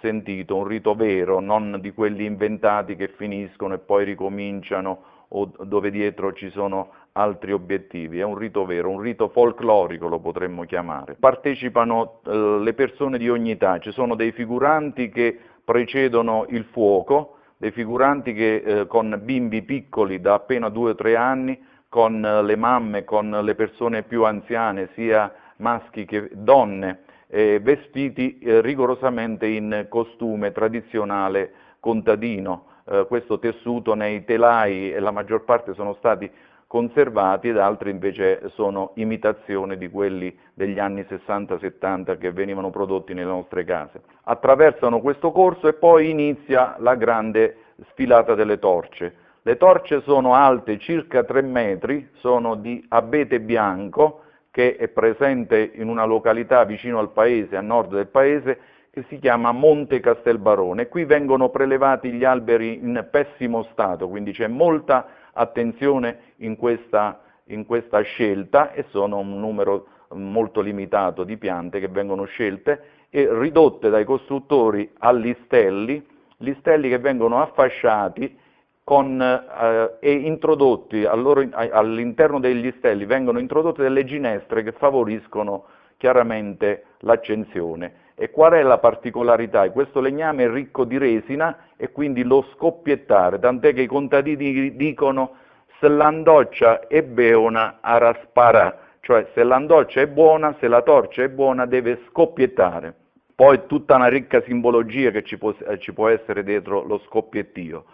sentito, 0.00 0.56
un 0.56 0.64
rito 0.64 0.94
vero, 0.94 1.40
non 1.40 1.78
di 1.80 1.92
quelli 1.92 2.24
inventati 2.24 2.96
che 2.96 3.08
finiscono 3.08 3.74
e 3.74 3.78
poi 3.78 4.04
ricominciano 4.04 5.10
o 5.34 5.50
dove 5.64 5.90
dietro 5.90 6.32
ci 6.32 6.50
sono 6.50 6.90
altri 7.12 7.52
obiettivi, 7.52 8.20
è 8.20 8.24
un 8.24 8.36
rito 8.36 8.64
vero, 8.64 8.90
un 8.90 9.00
rito 9.00 9.28
folclorico 9.28 10.08
lo 10.08 10.18
potremmo 10.18 10.64
chiamare. 10.64 11.16
Partecipano 11.18 12.20
eh, 12.24 12.58
le 12.62 12.74
persone 12.74 13.18
di 13.18 13.28
ogni 13.28 13.52
età, 13.52 13.78
ci 13.78 13.92
sono 13.92 14.14
dei 14.14 14.32
figuranti 14.32 15.10
che 15.10 15.38
precedono 15.64 16.46
il 16.48 16.64
fuoco, 16.64 17.36
dei 17.56 17.70
figuranti 17.70 18.32
che 18.32 18.56
eh, 18.56 18.86
con 18.86 19.20
bimbi 19.22 19.62
piccoli 19.62 20.20
da 20.20 20.34
appena 20.34 20.68
due 20.68 20.90
o 20.90 20.94
tre 20.94 21.16
anni, 21.16 21.58
con 21.88 22.24
eh, 22.24 22.42
le 22.42 22.56
mamme, 22.56 23.04
con 23.04 23.30
le 23.30 23.54
persone 23.54 24.02
più 24.02 24.24
anziane, 24.24 24.88
sia 24.94 25.32
maschi 25.56 26.04
che 26.04 26.30
donne, 26.32 27.04
eh, 27.34 27.60
vestiti 27.62 28.38
eh, 28.38 28.60
rigorosamente 28.60 29.46
in 29.46 29.86
costume 29.88 30.52
tradizionale 30.52 31.52
contadino, 31.80 32.66
eh, 32.84 33.06
questo 33.08 33.38
tessuto 33.38 33.94
nei 33.94 34.24
telai 34.24 34.92
e 34.92 35.00
la 35.00 35.10
maggior 35.10 35.44
parte 35.44 35.72
sono 35.72 35.94
stati 35.94 36.30
conservati 36.66 37.48
ed 37.48 37.56
altri 37.56 37.90
invece 37.90 38.50
sono 38.50 38.92
imitazioni 38.96 39.78
di 39.78 39.88
quelli 39.88 40.34
degli 40.52 40.78
anni 40.78 41.06
60-70 41.08 42.18
che 42.18 42.32
venivano 42.32 42.68
prodotti 42.68 43.14
nelle 43.14 43.30
nostre 43.30 43.64
case. 43.64 44.02
Attraversano 44.24 45.00
questo 45.00 45.32
corso 45.32 45.68
e 45.68 45.72
poi 45.72 46.10
inizia 46.10 46.76
la 46.80 46.96
grande 46.96 47.56
sfilata 47.90 48.34
delle 48.34 48.58
torce. 48.58 49.14
Le 49.40 49.56
torce 49.56 50.02
sono 50.02 50.34
alte 50.34 50.78
circa 50.78 51.24
3 51.24 51.40
metri, 51.42 52.08
sono 52.14 52.56
di 52.56 52.84
abete 52.88 53.40
bianco, 53.40 54.20
che 54.52 54.76
è 54.76 54.88
presente 54.88 55.72
in 55.74 55.88
una 55.88 56.04
località 56.04 56.64
vicino 56.64 56.98
al 56.98 57.10
paese, 57.10 57.56
a 57.56 57.62
nord 57.62 57.94
del 57.94 58.08
paese, 58.08 58.58
che 58.90 59.02
si 59.08 59.18
chiama 59.18 59.50
Monte 59.50 59.98
Castelbarone. 59.98 60.88
Qui 60.88 61.06
vengono 61.06 61.48
prelevati 61.48 62.12
gli 62.12 62.22
alberi 62.22 62.74
in 62.74 63.08
pessimo 63.10 63.62
stato, 63.72 64.10
quindi 64.10 64.32
c'è 64.32 64.48
molta 64.48 65.06
attenzione 65.32 66.34
in 66.36 66.56
questa, 66.56 67.22
in 67.44 67.64
questa 67.64 68.02
scelta 68.02 68.72
e 68.72 68.84
sono 68.90 69.18
un 69.18 69.40
numero 69.40 69.86
molto 70.10 70.60
limitato 70.60 71.24
di 71.24 71.38
piante 71.38 71.80
che 71.80 71.88
vengono 71.88 72.24
scelte 72.24 73.06
e 73.08 73.26
ridotte 73.30 73.88
dai 73.88 74.04
costruttori 74.04 74.92
a 74.98 75.12
listelli, 75.12 76.06
listelli 76.38 76.90
che 76.90 76.98
vengono 76.98 77.40
affasciati 77.40 78.38
con, 78.84 79.20
eh, 79.20 79.96
e 80.00 80.12
introdotti 80.12 81.04
all'interno 81.04 82.40
degli 82.40 82.60
listelli 82.60 83.04
vengono 83.04 83.38
introdotte 83.38 83.82
delle 83.82 84.04
ginestre 84.04 84.62
che 84.62 84.72
favoriscono 84.72 85.64
chiaramente 85.96 86.84
l'accensione. 87.00 88.00
E 88.14 88.30
qual 88.30 88.52
è 88.52 88.62
la 88.62 88.78
particolarità? 88.78 89.70
Questo 89.70 90.00
legname 90.00 90.44
è 90.44 90.50
ricco 90.50 90.84
di 90.84 90.98
resina 90.98 91.56
e 91.76 91.90
quindi 91.92 92.24
lo 92.24 92.46
scoppiettare, 92.54 93.38
tant'è 93.38 93.72
che 93.72 93.82
i 93.82 93.86
contadini 93.86 94.76
dicono 94.76 95.36
se 95.80 95.88
l'andoccia 95.88 96.86
è 96.86 97.02
buona 97.02 97.78
a 97.80 97.98
raspara, 97.98 98.78
cioè 99.00 99.28
se 99.34 99.42
l'andoccia 99.42 100.00
è 100.00 100.06
buona, 100.06 100.54
se 100.60 100.68
la 100.68 100.82
torcia 100.82 101.22
è 101.22 101.28
buona 101.28 101.66
deve 101.66 102.02
scoppiettare. 102.08 102.94
Poi 103.34 103.66
tutta 103.66 103.96
una 103.96 104.08
ricca 104.08 104.42
simbologia 104.42 105.10
che 105.10 105.24
ci 105.24 105.38
può, 105.38 105.52
ci 105.78 105.92
può 105.92 106.08
essere 106.08 106.44
dietro 106.44 106.82
lo 106.82 106.98
scoppiettio. 107.06 107.84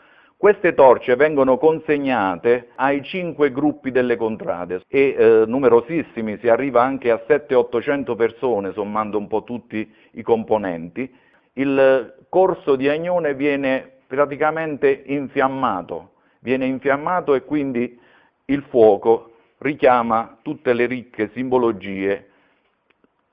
Queste 0.40 0.72
torce 0.72 1.16
vengono 1.16 1.58
consegnate 1.58 2.68
ai 2.76 3.02
cinque 3.02 3.50
gruppi 3.50 3.90
delle 3.90 4.14
contrade 4.14 4.82
e 4.86 5.16
eh, 5.18 5.44
numerosissimi, 5.44 6.38
si 6.38 6.48
arriva 6.48 6.80
anche 6.80 7.10
a 7.10 7.20
700-800 7.26 8.14
persone 8.14 8.72
sommando 8.72 9.18
un 9.18 9.26
po' 9.26 9.42
tutti 9.42 9.92
i 10.12 10.22
componenti. 10.22 11.12
Il 11.54 12.14
corso 12.28 12.76
di 12.76 12.88
Agnone 12.88 13.34
viene 13.34 13.94
praticamente 14.06 15.02
infiammato, 15.06 16.12
viene 16.38 16.66
infiammato 16.66 17.34
e 17.34 17.42
quindi 17.42 17.98
il 18.44 18.62
fuoco 18.68 19.32
richiama 19.58 20.38
tutte 20.42 20.72
le 20.72 20.86
ricche 20.86 21.32
simbologie 21.34 22.28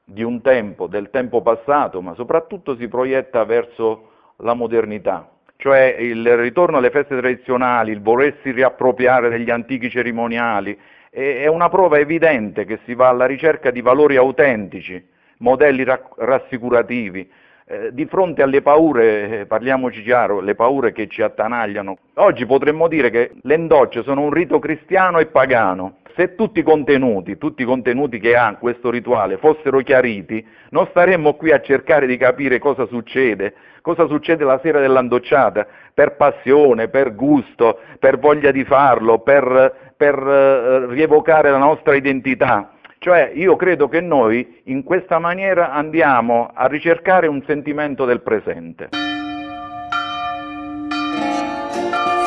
di 0.04 0.24
un 0.24 0.42
tempo, 0.42 0.88
del 0.88 1.12
tempo 1.12 1.44
passato, 1.44 2.02
ma 2.02 2.16
soprattutto 2.16 2.76
si 2.76 2.88
proietta 2.88 3.44
verso 3.44 4.10
la 4.38 4.56
modernità 4.56 5.30
cioè 5.58 5.96
il 6.00 6.38
ritorno 6.38 6.78
alle 6.78 6.90
feste 6.90 7.18
tradizionali, 7.18 7.92
il 7.92 8.02
volersi 8.02 8.52
riappropriare 8.52 9.30
degli 9.30 9.50
antichi 9.50 9.90
cerimoniali, 9.90 10.78
è 11.10 11.48
una 11.48 11.70
prova 11.70 11.98
evidente 11.98 12.66
che 12.66 12.80
si 12.84 12.94
va 12.94 13.08
alla 13.08 13.26
ricerca 13.26 13.72
di 13.72 13.82
valori 13.82 14.18
autentici, 14.18 15.02
modelli 15.38 15.86
rassicurativi, 16.18 17.30
eh, 17.68 17.90
di 17.94 18.06
fronte 18.06 18.44
alle 18.44 18.62
paure, 18.62 19.40
eh, 19.40 19.46
parliamoci 19.48 20.04
chiaro, 20.04 20.40
le 20.40 20.56
paure 20.56 20.92
che 20.92 21.08
ci 21.08 21.22
attanagliano. 21.22 21.98
Oggi 22.16 22.46
potremmo 22.46 22.88
dire 22.88 23.10
che 23.10 23.32
le 23.42 23.56
indocce 23.56 24.04
sono 24.04 24.22
un 24.22 24.32
rito 24.32 24.60
cristiano 24.60 25.20
e 25.20 25.26
pagano. 25.26 25.98
Se 26.16 26.36
tutti 26.36 26.60
i 26.60 26.64
contenuti, 26.64 27.38
tutti 27.38 27.64
i 27.64 27.66
contenuti 27.66 28.20
che 28.20 28.36
ha 28.36 28.56
questo 28.60 28.90
rituale 28.90 29.38
fossero 29.38 29.80
chiariti, 29.80 30.46
non 30.70 30.86
staremmo 30.92 31.34
qui 31.34 31.52
a 31.52 31.60
cercare 31.60 32.06
di 32.06 32.18
capire 32.18 32.60
cosa 32.60 32.86
succede, 32.86 33.54
cosa 33.86 34.08
succede 34.08 34.44
la 34.44 34.60
sera 34.64 34.80
dell'andocciata, 34.80 35.68
per 35.94 36.16
passione, 36.16 36.88
per 36.88 37.14
gusto, 37.14 37.78
per 38.00 38.18
voglia 38.18 38.50
di 38.50 38.64
farlo, 38.64 39.20
per, 39.20 39.94
per 39.96 40.18
uh, 40.18 40.90
rievocare 40.90 41.52
la 41.52 41.60
nostra 41.60 41.94
identità. 41.94 42.72
Cioè 42.98 43.32
io 43.36 43.56
credo 43.56 43.88
che 43.88 44.02
noi 44.02 44.64
in 44.64 44.82
questa 44.82 45.20
maniera 45.20 45.72
andiamo 45.72 46.50
a 46.52 46.66
ricercare 46.66 47.28
un 47.28 47.44
sentimento 47.46 48.06
del 48.06 48.22
presente. 48.22 48.90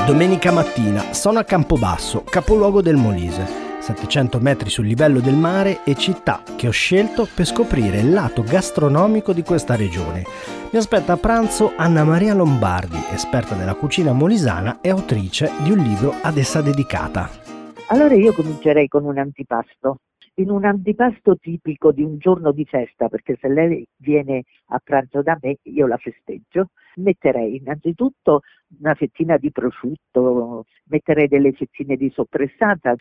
Domenica 0.07 0.53
mattina 0.53 1.12
sono 1.12 1.40
a 1.40 1.42
Campobasso, 1.42 2.23
capoluogo 2.25 2.81
del 2.81 2.94
Molise. 2.94 3.67
700 3.88 4.38
metri 4.38 4.68
sul 4.68 4.87
livello 4.87 5.20
del 5.20 5.35
mare 5.35 5.83
e 5.85 5.94
città 5.94 6.42
che 6.57 6.68
ho 6.68 6.70
scelto 6.70 7.27
per 7.35 7.46
scoprire 7.46 8.01
il 8.01 8.12
lato 8.12 8.42
gastronomico 8.42 9.33
di 9.33 9.42
questa 9.42 9.77
regione. 9.77 10.24
Mi 10.70 10.79
aspetta 10.79 11.14
a 11.14 11.16
pranzo 11.16 11.72
Anna 11.74 12.05
Maria 12.05 12.35
Lombardi, 12.35 12.98
esperta 13.11 13.55
della 13.55 13.74
cucina 13.74 14.12
molisana 14.12 14.83
e 14.83 14.90
autrice 14.90 15.51
di 15.62 15.70
un 15.70 15.79
libro 15.79 16.12
ad 16.20 16.37
essa 16.37 16.61
dedicata. 16.61 17.31
Allora 17.88 18.14
io 18.14 18.35
comincerei 18.35 18.88
con 18.88 19.07
un 19.07 19.16
antipasto 19.16 20.01
in 20.35 20.51
un 20.51 20.64
antipasto 20.66 21.37
tipico 21.37 21.90
di 21.90 22.03
un 22.03 22.18
giorno 22.18 22.53
di 22.53 22.64
festa, 22.64 23.09
perché 23.09 23.37
se 23.40 23.48
lei 23.48 23.85
viene 23.96 24.44
a 24.66 24.81
pranzo 24.85 25.22
da 25.22 25.37
me 25.40 25.57
io 25.62 25.87
la 25.87 25.96
festeggio, 25.96 26.68
metterei 26.99 27.57
innanzitutto 27.57 28.43
una 28.79 28.95
fettina 28.95 29.37
di 29.37 29.51
prosciutto, 29.51 30.67
metterei 30.85 31.29
delle 31.29 31.53
fettine 31.53 31.97
di 31.97 32.11
soppressata, 32.11 32.95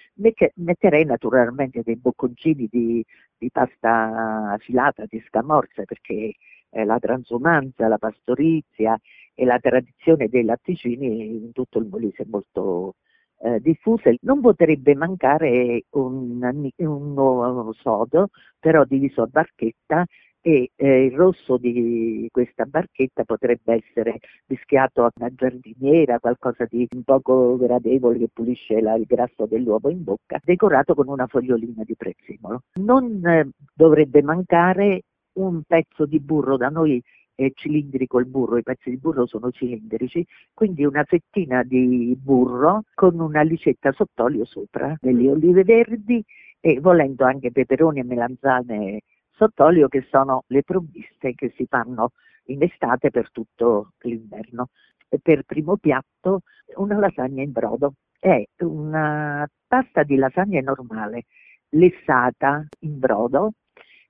metterei 0.56 1.06
naturalmente 1.06 1.82
dei 1.84 1.98
bocconcini 1.98 2.68
di, 2.70 3.04
di 3.38 3.50
pasta 3.52 4.56
filata, 4.60 5.06
di 5.08 5.22
scamorza, 5.28 5.84
perché 5.84 6.34
eh, 6.70 6.86
la 6.86 7.00
transumanza, 7.00 7.88
la 7.88 7.98
pastorizia 7.98 8.98
e 9.34 9.46
la 9.46 9.60
tradizione 9.60 10.28
dei 10.28 10.44
latticini 10.44 11.46
in 11.46 11.52
tutto 11.52 11.80
il 11.80 11.88
Molise 11.88 12.24
è 12.24 12.28
molto 12.28 12.96
eh, 13.40 13.60
diffuse, 13.60 14.18
non 14.22 14.42
potrebbe 14.42 14.96
mancare 14.96 15.84
un, 15.92 16.72
un, 16.78 17.18
un 17.18 17.74
sodo, 17.74 18.30
però 18.60 18.84
diviso 18.84 19.22
a 19.22 19.28
barchetta 19.28 20.06
e 20.48 20.72
eh, 20.78 21.04
il 21.04 21.12
rosso 21.12 21.58
di 21.58 22.30
questa 22.32 22.64
barchetta 22.64 23.26
potrebbe 23.26 23.84
essere 23.84 24.20
mischiato 24.46 25.04
a 25.04 25.12
una 25.18 25.30
giardiniera, 25.36 26.20
qualcosa 26.20 26.66
di 26.70 26.88
un 26.96 27.04
poco 27.04 27.58
gradevole 27.58 28.18
che 28.18 28.30
pulisce 28.32 28.80
la, 28.80 28.96
il 28.96 29.04
grasso 29.06 29.46
dell'uovo 29.46 29.90
in 29.90 30.06
bocca, 30.06 30.40
decorato 30.42 30.96
con 30.96 31.10
una 31.10 31.28
fogliolina 31.28 31.84
di 31.84 31.98
prezzemolo. 31.98 32.62
Non 32.76 33.28
eh, 33.28 33.50
dovrebbe 33.74 34.22
mancare 34.22 35.02
un 35.34 35.64
pezzo 35.68 36.06
di 36.06 36.22
burro, 36.22 36.56
da 36.56 36.70
noi 36.70 37.04
è 37.36 37.52
cilindrico 37.54 38.18
il 38.18 38.28
burro, 38.28 38.56
i 38.56 38.64
pezzi 38.64 38.90
di 38.90 38.98
burro 38.98 39.26
sono 39.28 39.52
cilindrici, 39.52 40.26
quindi 40.54 40.86
una 40.86 41.04
fettina 41.04 41.62
di 41.64 42.18
burro 42.18 42.84
con 42.94 43.20
una 43.20 43.42
licetta 43.42 43.92
sott'olio 43.92 44.46
sopra, 44.46 44.96
delle 45.02 45.30
olive 45.30 45.66
verdi 45.66 46.24
e 46.62 46.80
volendo 46.80 47.26
anche 47.26 47.52
peperoni 47.52 48.00
e 48.00 48.04
melanzane 48.06 49.02
sott'olio 49.38 49.88
che 49.88 50.06
sono 50.10 50.44
le 50.48 50.64
provviste 50.64 51.34
che 51.36 51.54
si 51.56 51.66
fanno 51.70 52.12
in 52.46 52.64
estate 52.64 53.12
per 53.12 53.32
tutto 53.32 53.94
l'inverno. 54.00 54.70
Per 55.08 55.44
primo 55.44 55.78
piatto 55.78 56.42
una 56.76 56.98
lasagna 56.98 57.42
in 57.42 57.52
brodo, 57.52 57.94
è 58.20 58.44
una 58.60 59.48
pasta 59.66 60.04
di 60.04 60.16
lasagna 60.18 60.60
normale, 60.60 61.26
lessata 61.70 62.66
in 62.80 63.00
brodo, 63.00 63.54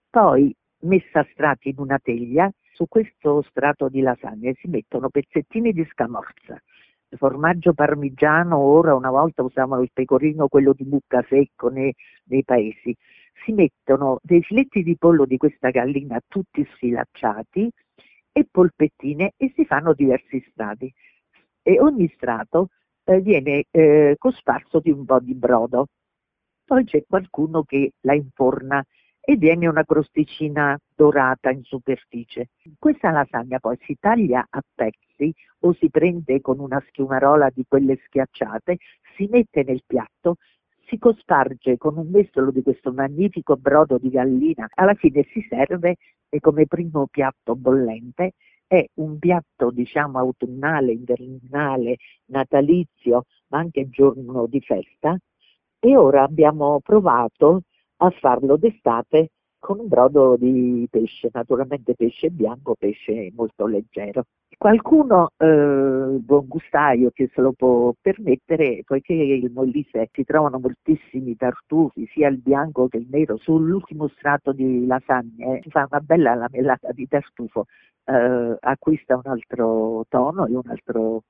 poi 0.10 0.56
messa 0.82 1.20
a 1.20 1.28
strati 1.32 1.70
in 1.70 1.76
una 1.78 2.00
teglia, 2.02 2.50
su 2.72 2.88
questo 2.88 3.44
strato 3.50 3.90
di 3.90 4.02
lasagne 4.02 4.54
si 4.56 4.68
mettono 4.70 5.10
pezzettini 5.10 5.72
di 5.72 5.86
scamorza, 5.92 6.60
formaggio 7.10 7.74
parmigiano, 7.74 8.58
ora 8.58 8.96
una 8.96 9.10
volta 9.10 9.44
usavano 9.44 9.82
il 9.82 9.92
pecorino, 9.94 10.48
quello 10.48 10.74
di 10.74 10.84
mucca 10.84 11.24
secco 11.28 11.70
nei, 11.70 11.94
nei 12.26 12.44
paesi, 12.44 12.96
si 13.44 13.52
mettono 13.52 14.20
dei 14.22 14.42
filetti 14.42 14.84
di 14.84 14.98
pollo 14.98 15.26
di 15.26 15.38
questa 15.38 15.70
gallina 15.70 16.20
tutti 16.28 16.68
sfilacciati 16.74 17.70
e 18.32 18.48
polpettine 18.50 19.34
e 19.38 19.52
si 19.56 19.66
fanno 19.66 19.94
diversi 19.94 20.44
strati 20.52 20.94
e 21.62 21.80
ogni 21.80 22.12
strato 22.16 22.70
eh, 23.04 23.20
viene 23.22 23.66
eh, 23.72 24.16
cosparso 24.18 24.80
di 24.80 24.92
un 24.92 25.06
po' 25.06 25.20
di 25.20 25.34
brodo. 25.34 25.88
Poi 26.64 26.84
c'è 26.84 27.04
qualcuno 27.08 27.64
che 27.64 27.94
la 28.02 28.14
inforna 28.14 28.84
e 29.30 29.36
viene 29.36 29.68
una 29.68 29.84
crosticina 29.84 30.78
dorata 30.96 31.50
in 31.50 31.64
superficie. 31.64 32.50
Questa 32.80 33.12
lasagna 33.12 33.60
poi 33.60 33.78
si 33.82 33.98
taglia 34.00 34.46
a 34.50 34.62
pezzi 34.74 35.34
o 35.60 35.74
si 35.74 35.90
prende 35.90 36.40
con 36.40 36.60
una 36.60 36.82
schiumarola 36.88 37.50
di 37.54 37.66
quelle 37.68 38.00
schiacciate, 38.06 38.78
si 39.16 39.28
mette 39.30 39.64
nel 39.64 39.82
piatto, 39.86 40.36
si 40.88 40.98
cosparge 40.98 41.78
con 41.78 41.98
un 41.98 42.10
mestolo 42.10 42.50
di 42.52 42.64
questo 42.64 42.92
magnifico 42.94 43.58
brodo 43.58 43.98
di 43.98 44.10
gallina, 44.10 44.68
alla 44.74 44.94
fine 44.94 45.24
si 45.32 45.46
serve 45.50 45.98
e 46.30 46.40
come 46.40 46.66
primo 46.66 47.08
piatto 47.08 47.56
bollente 47.56 48.34
è 48.66 48.86
un 48.96 49.18
piatto 49.20 49.72
diciamo 49.72 50.18
autunnale, 50.18 50.92
invernale, 50.92 51.98
natalizio, 52.26 53.24
ma 53.48 53.60
anche 53.60 53.90
giorno 53.90 54.46
di 54.48 54.60
festa. 54.62 55.18
E 55.80 55.96
ora 55.96 56.24
abbiamo 56.24 56.80
provato 56.82 57.62
a 57.98 58.10
farlo 58.10 58.58
d'estate 58.58 59.30
con 59.68 59.80
un 59.80 59.90
brodo 59.90 60.38
di 60.38 60.88
pesce, 60.90 61.30
naturalmente 61.34 61.94
pesce 61.94 62.30
bianco, 62.30 62.76
pesce 62.80 63.34
molto 63.36 63.68
leggero. 63.68 64.24
Qualcuno, 64.58 65.32
eh, 65.36 66.18
buon 66.22 66.48
gustaio, 66.48 67.12
che 67.12 67.30
se 67.34 67.42
lo 67.42 67.52
può 67.52 67.94
permettere, 68.00 68.84
poiché 68.86 69.12
il 69.12 69.52
Molise 69.52 70.08
si 70.14 70.24
trovano 70.24 70.60
moltissimi 70.60 71.36
tartufi, 71.36 72.08
sia 72.14 72.30
il 72.30 72.38
bianco 72.38 72.88
che 72.88 72.96
il 72.96 73.08
nero, 73.10 73.36
sull'ultimo 73.36 74.08
strato 74.16 74.54
di 74.54 74.86
lasagne 74.86 75.60
si 75.64 75.70
fa 75.70 75.86
una 75.92 76.00
bella 76.00 76.34
lamellata 76.34 76.94
di 76.94 77.06
tartufo, 77.06 77.66
eh, 78.06 78.58
acquista 78.62 79.16
un 79.16 79.30
altro 79.30 80.06
tono 80.08 80.48
e 80.48 80.56
un 80.56 80.64
altro 80.68 81.24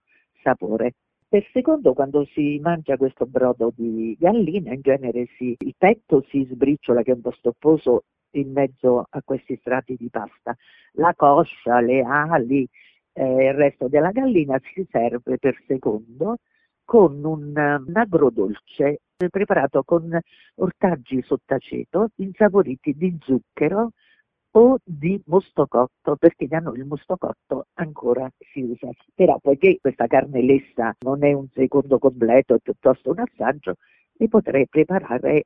sapore. 0.43 0.93
Per 1.27 1.43
secondo, 1.51 1.93
quando 1.93 2.23
si 2.33 2.59
mangia 2.61 2.97
questo 2.97 3.25
brodo 3.25 3.73
di 3.75 4.15
gallina, 4.19 4.73
in 4.73 4.81
genere 4.81 5.25
si, 5.37 5.55
il 5.57 5.73
petto 5.75 6.23
si 6.29 6.47
sbriciola, 6.51 7.01
che 7.01 7.11
è 7.11 7.15
un 7.15 7.21
po' 7.21 7.31
stopposo, 7.31 8.03
in 8.31 8.51
mezzo 8.51 9.05
a 9.09 9.21
questi 9.23 9.57
strati 9.57 9.95
di 9.97 10.09
pasta. 10.09 10.55
La 10.93 11.13
coscia, 11.15 11.79
le 11.79 12.01
ali, 12.01 12.67
eh, 13.13 13.45
il 13.47 13.53
resto 13.53 13.87
della 13.87 14.11
gallina 14.11 14.59
si 14.73 14.85
serve 14.89 15.37
per 15.37 15.55
secondo 15.65 16.37
con 16.83 17.23
un, 17.23 17.53
un 17.55 17.95
agrodolce 17.95 19.01
preparato 19.29 19.83
con 19.83 20.17
ortaggi 20.55 21.21
sottaceto 21.23 22.09
insaporiti 22.17 22.93
di 22.93 23.17
zucchero, 23.19 23.91
o 24.57 24.79
di 24.83 25.21
mostocotto, 25.25 26.15
perché 26.15 26.47
da 26.47 26.59
noi 26.59 26.79
il 26.79 26.85
mostocotto 26.85 27.67
ancora 27.75 28.27
si 28.51 28.61
usa. 28.61 28.89
Però 29.13 29.37
poiché 29.39 29.77
questa 29.79 30.07
carne 30.07 30.41
lessa 30.41 30.95
non 31.01 31.23
è 31.23 31.31
un 31.33 31.47
secondo 31.53 31.99
completo, 31.99 32.55
è 32.55 32.59
piuttosto 32.59 33.11
un 33.11 33.19
assaggio, 33.19 33.75
ne 34.17 34.27
potrei 34.27 34.67
preparare 34.67 35.43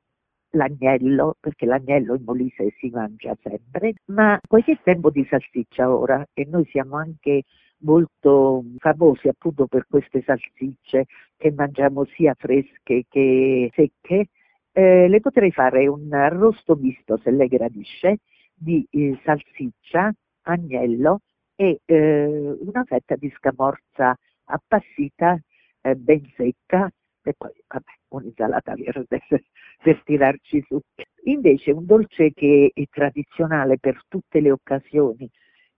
l'agnello, 0.52 1.36
perché 1.40 1.66
l'agnello 1.66 2.14
in 2.14 2.22
Molise 2.24 2.74
si 2.78 2.88
mangia 2.90 3.36
sempre, 3.42 3.94
ma 4.06 4.38
poiché 4.46 4.72
è 4.72 4.78
tempo 4.82 5.10
di 5.10 5.26
salsiccia 5.28 5.94
ora 5.94 6.24
e 6.32 6.46
noi 6.48 6.64
siamo 6.66 6.96
anche 6.96 7.42
molto 7.82 8.64
famosi 8.78 9.28
appunto 9.28 9.66
per 9.66 9.86
queste 9.88 10.22
salsicce 10.22 11.06
che 11.36 11.52
mangiamo 11.52 12.04
sia 12.04 12.34
fresche 12.34 13.04
che 13.08 13.70
secche, 13.74 14.28
eh, 14.72 15.08
le 15.08 15.20
potrei 15.20 15.50
fare 15.52 15.86
un 15.86 16.12
arrosto 16.12 16.76
misto 16.76 17.18
se 17.22 17.30
lei 17.30 17.48
gradisce 17.48 18.18
di 18.54 18.86
eh, 18.90 19.18
salsiccia, 19.24 20.12
agnello 20.42 21.20
e 21.54 21.80
eh, 21.84 22.56
una 22.60 22.84
fetta 22.84 23.16
di 23.16 23.30
scamorza 23.36 24.16
appassita, 24.44 25.38
eh, 25.82 25.94
ben 25.96 26.22
secca 26.36 26.90
e 27.30 27.34
poi 27.36 27.52
vabbè, 27.68 27.92
un'insalata 28.08 28.74
verde 28.74 29.20
per 29.82 30.02
tirarci 30.04 30.64
su. 30.66 30.80
Invece 31.24 31.70
un 31.70 31.86
dolce 31.86 32.32
che 32.32 32.70
è 32.72 32.84
tradizionale 32.90 33.78
per 33.78 34.02
tutte 34.08 34.40
le 34.40 34.50
occasioni 34.50 35.30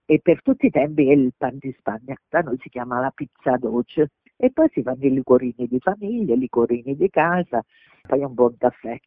e 0.05 0.19
per 0.21 0.41
tutti 0.41 0.67
i 0.67 0.71
tempi 0.71 1.09
è 1.09 1.13
il 1.13 1.33
pan 1.35 1.57
di 1.59 1.75
Spagna, 1.77 2.15
da 2.29 2.41
noi 2.41 2.57
si 2.59 2.69
chiama 2.69 2.99
la 2.99 3.11
pizza 3.13 3.57
dolce 3.57 4.11
e 4.37 4.51
poi 4.51 4.69
si 4.71 4.81
fanno 4.81 5.05
i 5.05 5.11
liquorini 5.11 5.67
di 5.67 5.79
famiglia, 5.79 6.35
i 6.35 6.39
liquorini 6.39 6.95
di 6.95 7.09
casa, 7.09 7.63
poi 8.07 8.23
un 8.23 8.33
buon 8.33 8.55
caffè. 8.57 8.97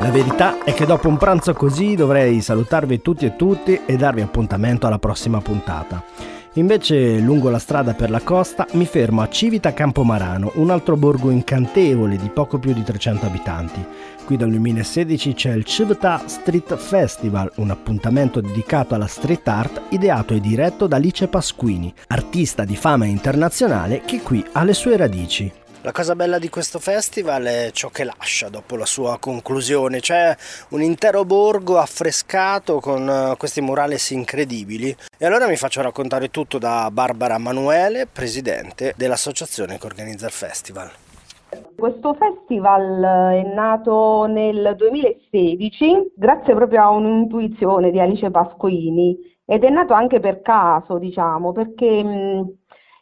La 0.00 0.10
verità 0.10 0.62
è 0.62 0.74
che 0.74 0.86
dopo 0.86 1.08
un 1.08 1.16
pranzo 1.16 1.54
così 1.54 1.96
dovrei 1.96 2.40
salutarvi 2.40 3.00
tutti 3.00 3.26
e 3.26 3.34
tutti 3.34 3.80
e 3.84 3.96
darvi 3.96 4.20
appuntamento 4.20 4.86
alla 4.86 5.00
prossima 5.00 5.40
puntata. 5.40 6.37
Invece, 6.58 7.20
lungo 7.20 7.50
la 7.50 7.60
strada 7.60 7.94
per 7.94 8.10
la 8.10 8.20
costa, 8.20 8.66
mi 8.72 8.84
fermo 8.84 9.22
a 9.22 9.28
Civita 9.28 9.72
Campomarano, 9.72 10.50
un 10.56 10.70
altro 10.70 10.96
borgo 10.96 11.30
incantevole 11.30 12.16
di 12.16 12.28
poco 12.30 12.58
più 12.58 12.72
di 12.72 12.82
300 12.82 13.26
abitanti. 13.26 13.84
Qui 14.24 14.36
dal 14.36 14.50
2016 14.50 15.34
c'è 15.34 15.52
il 15.52 15.64
Civita 15.64 16.20
Street 16.26 16.74
Festival, 16.74 17.52
un 17.56 17.70
appuntamento 17.70 18.40
dedicato 18.40 18.96
alla 18.96 19.06
street 19.06 19.46
art 19.46 19.82
ideato 19.90 20.34
e 20.34 20.40
diretto 20.40 20.88
da 20.88 20.96
Alice 20.96 21.28
Pasquini, 21.28 21.94
artista 22.08 22.64
di 22.64 22.74
fama 22.74 23.04
internazionale 23.04 24.02
che 24.04 24.20
qui 24.20 24.44
ha 24.50 24.64
le 24.64 24.74
sue 24.74 24.96
radici. 24.96 25.52
La 25.88 25.94
cosa 25.94 26.14
bella 26.14 26.38
di 26.38 26.50
questo 26.50 26.78
festival 26.78 27.44
è 27.44 27.70
ciò 27.72 27.88
che 27.88 28.04
lascia 28.04 28.50
dopo 28.50 28.76
la 28.76 28.84
sua 28.84 29.16
conclusione, 29.18 30.00
c'è 30.00 30.36
un 30.68 30.82
intero 30.82 31.24
borgo 31.24 31.78
affrescato 31.78 32.78
con 32.78 33.08
eh, 33.08 33.36
questi 33.38 33.62
murales 33.62 34.10
incredibili. 34.10 34.94
E 35.16 35.24
allora 35.24 35.48
mi 35.48 35.56
faccio 35.56 35.80
raccontare 35.80 36.28
tutto 36.28 36.58
da 36.58 36.90
Barbara 36.92 37.38
Manuele, 37.38 38.06
presidente 38.06 38.92
dell'associazione 38.98 39.78
che 39.78 39.86
organizza 39.86 40.26
il 40.26 40.32
festival. 40.32 40.90
Questo 41.74 42.14
festival 42.18 43.32
è 43.32 43.54
nato 43.54 44.26
nel 44.26 44.74
2016 44.76 46.12
grazie 46.14 46.54
proprio 46.54 46.82
a 46.82 46.90
un'intuizione 46.90 47.90
di 47.90 47.98
Alice 47.98 48.30
Pasquini 48.30 49.16
ed 49.46 49.64
è 49.64 49.70
nato 49.70 49.94
anche 49.94 50.20
per 50.20 50.42
caso, 50.42 50.98
diciamo, 50.98 51.52
perché 51.52 52.04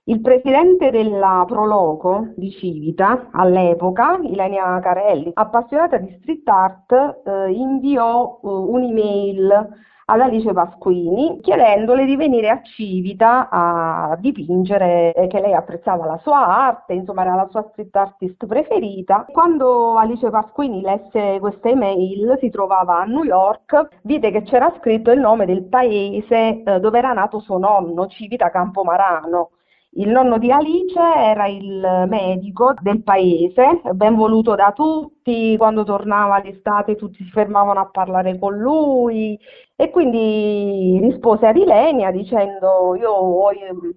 il 0.09 0.21
presidente 0.21 0.91
della 0.91 1.45
Proloco 1.49 2.29
di 2.37 2.51
Civita 2.53 3.29
all'epoca, 3.33 4.19
Ilenia 4.23 4.79
Carelli, 4.81 5.31
appassionata 5.35 5.97
di 5.97 6.17
street 6.21 6.49
art, 6.49 6.93
eh, 6.93 7.51
inviò 7.51 8.39
uh, 8.41 8.49
un'email 8.49 9.69
ad 10.09 10.21
Alice 10.21 10.53
Pasquini 10.53 11.41
chiedendole 11.41 12.05
di 12.05 12.15
venire 12.15 12.51
a 12.51 12.63
Civita 12.63 13.49
a 13.51 14.17
dipingere, 14.21 15.13
eh, 15.13 15.27
che 15.27 15.41
lei 15.41 15.55
apprezzava 15.55 16.07
la 16.07 16.19
sua 16.19 16.47
arte, 16.47 16.93
insomma 16.93 17.23
era 17.23 17.35
la 17.35 17.49
sua 17.51 17.67
street 17.73 17.97
artist 17.97 18.47
preferita. 18.47 19.27
Quando 19.29 19.97
Alice 19.97 20.31
Pasquini 20.31 20.83
lesse 20.83 21.41
questa 21.41 21.69
email, 21.69 22.37
si 22.39 22.49
trovava 22.51 23.01
a 23.01 23.05
New 23.07 23.25
York, 23.25 23.99
vide 24.03 24.31
che 24.31 24.43
c'era 24.43 24.73
scritto 24.79 25.11
il 25.11 25.19
nome 25.19 25.47
del 25.47 25.65
paese 25.65 26.63
eh, 26.63 26.79
dove 26.79 26.99
era 26.99 27.13
nato 27.13 27.41
suo 27.41 27.59
nonno, 27.59 28.07
Civita 28.07 28.51
Campomarano. 28.51 29.51
Il 29.99 30.11
nonno 30.11 30.37
di 30.37 30.51
Alice 30.53 31.01
era 31.01 31.47
il 31.47 32.05
medico 32.07 32.75
del 32.81 33.03
paese, 33.03 33.81
ben 33.95 34.15
voluto 34.15 34.55
da 34.55 34.73
tutti, 34.73 35.57
quando 35.57 35.85
tornava 35.85 36.39
l'estate 36.39 36.97
tutti 36.97 37.25
si 37.25 37.31
fermavano 37.31 37.81
a 37.81 37.89
parlare 37.91 38.39
con 38.39 38.55
lui 38.59 39.39
e 39.75 39.91
quindi 39.91 40.99
rispose 41.01 41.47
ad 41.47 41.57
Ilenia 41.57 42.11
dicendo 42.11 42.95
io 42.95 43.11
ho 43.11 43.51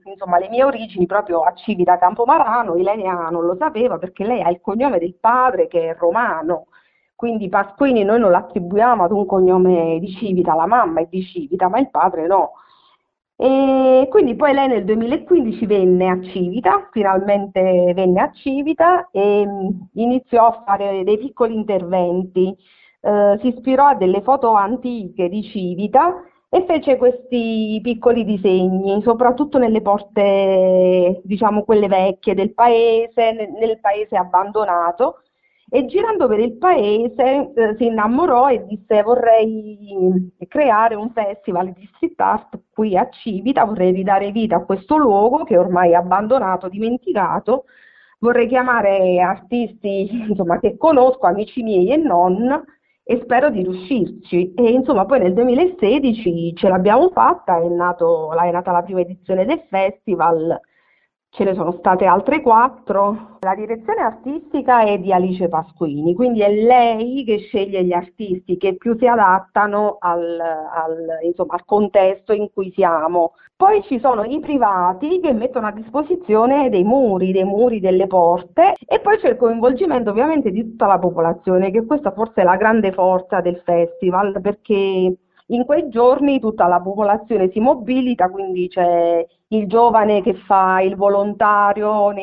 insomma, 0.06 0.40
le 0.40 0.48
mie 0.48 0.64
origini 0.64 1.06
proprio 1.06 1.42
a 1.42 1.54
Civita 1.54 1.98
Campomarano, 1.98 2.78
Ilenia 2.78 3.28
non 3.30 3.46
lo 3.46 3.58
sapeva 3.60 3.98
perché 3.98 4.24
lei 4.26 4.42
ha 4.42 4.50
il 4.50 4.62
cognome 4.62 5.00
del 5.00 5.16
padre 5.20 5.68
che 5.68 5.90
è 5.90 5.96
romano, 5.98 6.68
quindi 7.14 7.50
Pasquini 7.50 8.04
noi 8.04 8.20
non 8.20 8.32
l'attribuiamo 8.32 9.04
ad 9.04 9.12
un 9.12 9.26
cognome 9.26 10.00
di 10.00 10.10
Civita, 10.14 10.56
la 10.56 10.66
mamma 10.66 11.02
è 11.02 11.08
di 11.10 11.22
Civita 11.24 11.68
ma 11.68 11.80
il 11.80 11.90
padre 11.90 12.26
no. 12.26 12.54
E 13.42 14.08
quindi 14.10 14.36
poi 14.36 14.52
lei 14.54 14.68
nel 14.68 14.84
2015 14.84 15.66
venne 15.66 16.10
a 16.10 16.22
Civita, 16.22 16.90
finalmente 16.92 17.94
venne 17.96 18.20
a 18.20 18.32
Civita 18.34 19.08
e 19.12 19.46
mm, 19.48 19.70
iniziò 19.94 20.48
a 20.48 20.64
fare 20.66 21.06
dei 21.06 21.18
piccoli 21.18 21.56
interventi. 21.56 22.54
Eh, 23.00 23.38
si 23.40 23.48
ispirò 23.48 23.88
a 23.88 23.96
delle 23.96 24.22
foto 24.24 24.52
antiche 24.52 25.30
di 25.30 25.42
Civita 25.44 26.22
e 26.50 26.66
fece 26.68 26.98
questi 26.98 27.80
piccoli 27.82 28.26
disegni, 28.26 29.02
soprattutto 29.04 29.58
nelle 29.58 29.82
porte, 29.82 31.22
diciamo 31.24 31.64
quelle 31.64 31.88
vecchie 31.88 32.34
del 32.34 32.54
paese, 32.54 33.32
nel, 33.32 33.52
nel 33.58 33.80
paese 33.80 34.18
abbandonato 34.18 35.22
e 35.70 35.86
girando 35.86 36.28
per 36.28 36.40
il 36.40 36.58
paese 36.58 37.52
eh, 37.54 37.76
si 37.78 37.86
innamorò 37.86 38.50
e 38.50 38.66
disse 38.66 39.04
vorrei 39.04 40.32
creare 40.48 40.96
un 40.96 41.12
festival 41.12 41.72
di 41.72 41.88
street 41.96 42.20
art 42.20 42.60
qui 42.74 42.98
a 42.98 43.08
Civita, 43.10 43.66
vorrei 43.66 43.92
ridare 43.92 44.32
vita 44.32 44.58
a 44.58 44.66
questo 44.66 44.98
luogo 44.98 45.44
che 45.44 45.58
ormai 45.58 45.92
è 45.92 45.96
abbandonato, 45.96 46.70
dimenticato, 46.70 47.66
vorrei 48.20 48.48
chiamare 48.48 49.20
artisti 49.20 50.10
insomma, 50.30 50.60
che 50.60 50.78
conosco, 50.78 51.26
amici 51.28 51.62
miei 51.62 51.92
e 51.92 51.98
non, 51.98 52.64
e 53.04 53.20
spero 53.24 53.50
di 53.50 53.64
riuscirci. 53.64 54.54
E 54.54 54.72
insomma, 54.72 55.06
poi 55.06 55.20
nel 55.20 55.34
2016 55.34 56.56
ce 56.56 56.68
l'abbiamo 56.68 57.10
fatta, 57.10 57.60
è, 57.60 57.68
nato, 57.68 58.32
è 58.34 58.52
nata 58.52 58.72
la 58.72 58.84
prima 58.84 59.02
edizione 59.02 59.46
del 59.46 59.62
festival 59.70 60.60
ce 61.30 61.44
ne 61.44 61.54
sono 61.54 61.72
state 61.74 62.06
altre 62.06 62.42
quattro. 62.42 63.38
La 63.40 63.56
direzione 63.56 64.02
artistica 64.02 64.82
è 64.82 64.98
di 64.98 65.14
Alice 65.14 65.48
Pasquini, 65.48 66.14
quindi 66.14 66.42
è 66.42 66.52
lei 66.52 67.24
che 67.24 67.38
sceglie 67.38 67.84
gli 67.84 67.94
artisti 67.94 68.58
che 68.58 68.76
più 68.76 68.98
si 68.98 69.08
adattano 69.08 69.98
al, 70.00 70.40
al, 70.40 71.20
insomma, 71.24 71.54
al 71.54 71.66
contesto 71.66 72.34
in 72.34 72.50
cui 72.52 72.72
siamo. 72.72 73.34
Poi 73.56 73.84
ci 73.84 74.00
sono 74.00 74.24
i 74.24 74.40
privati 74.40 75.20
che 75.20 75.34
mettono 75.34 75.68
a 75.68 75.72
disposizione 75.72 76.70
dei 76.70 76.84
muri, 76.84 77.32
dei 77.32 77.44
muri, 77.44 77.80
delle 77.80 78.08
porte 78.08 78.74
e 78.86 79.00
poi 79.02 79.18
c'è 79.18 79.30
il 79.30 79.38
coinvolgimento 79.38 80.12
ovviamente 80.12 80.50
di 80.50 80.64
tutta 80.64 80.88
la 80.88 80.98
popolazione, 80.98 81.70
che 81.70 81.86
questa 81.86 82.12
forse 82.12 82.42
è 82.42 82.44
la 82.44 82.56
grande 82.56 82.92
forza 82.94 83.42
del 83.42 83.62
festival, 83.66 84.40
perché 84.42 85.14
in 85.50 85.66
quei 85.66 85.90
giorni 85.90 86.40
tutta 86.40 86.68
la 86.68 86.80
popolazione 86.82 87.50
si 87.52 87.60
mobilita, 87.60 88.30
quindi 88.30 88.68
c'è 88.68 89.26
il 89.48 89.68
giovane 89.68 90.22
che 90.22 90.34
fa 90.34 90.82
il 90.82 90.96
volontario 90.96 92.14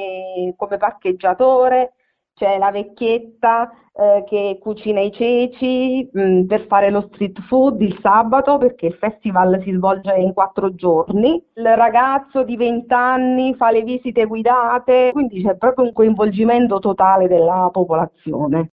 come 0.56 0.76
parcheggiatore, 0.78 1.92
c'è 2.34 2.58
la 2.58 2.70
vecchietta 2.70 3.70
eh, 3.94 4.24
che 4.26 4.58
cucina 4.60 5.00
i 5.00 5.10
ceci 5.10 6.06
mh, 6.12 6.20
mm, 6.20 6.44
per 6.44 6.66
fare 6.66 6.90
lo 6.90 7.08
street 7.12 7.40
food 7.48 7.80
il 7.80 7.98
sabato 8.02 8.58
perché 8.58 8.86
il 8.86 8.94
festival 8.94 9.60
si 9.64 9.72
svolge 9.72 10.14
in 10.16 10.34
quattro 10.34 10.74
giorni, 10.74 11.42
il 11.54 11.76
ragazzo 11.76 12.42
di 12.42 12.56
20 12.56 12.92
anni 12.92 13.54
fa 13.54 13.70
le 13.70 13.82
visite 13.82 14.26
guidate, 14.26 15.10
quindi 15.12 15.42
c'è 15.42 15.56
proprio 15.56 15.86
un 15.86 15.94
coinvolgimento 15.94 16.78
totale 16.78 17.26
della 17.26 17.70
popolazione. 17.72 18.72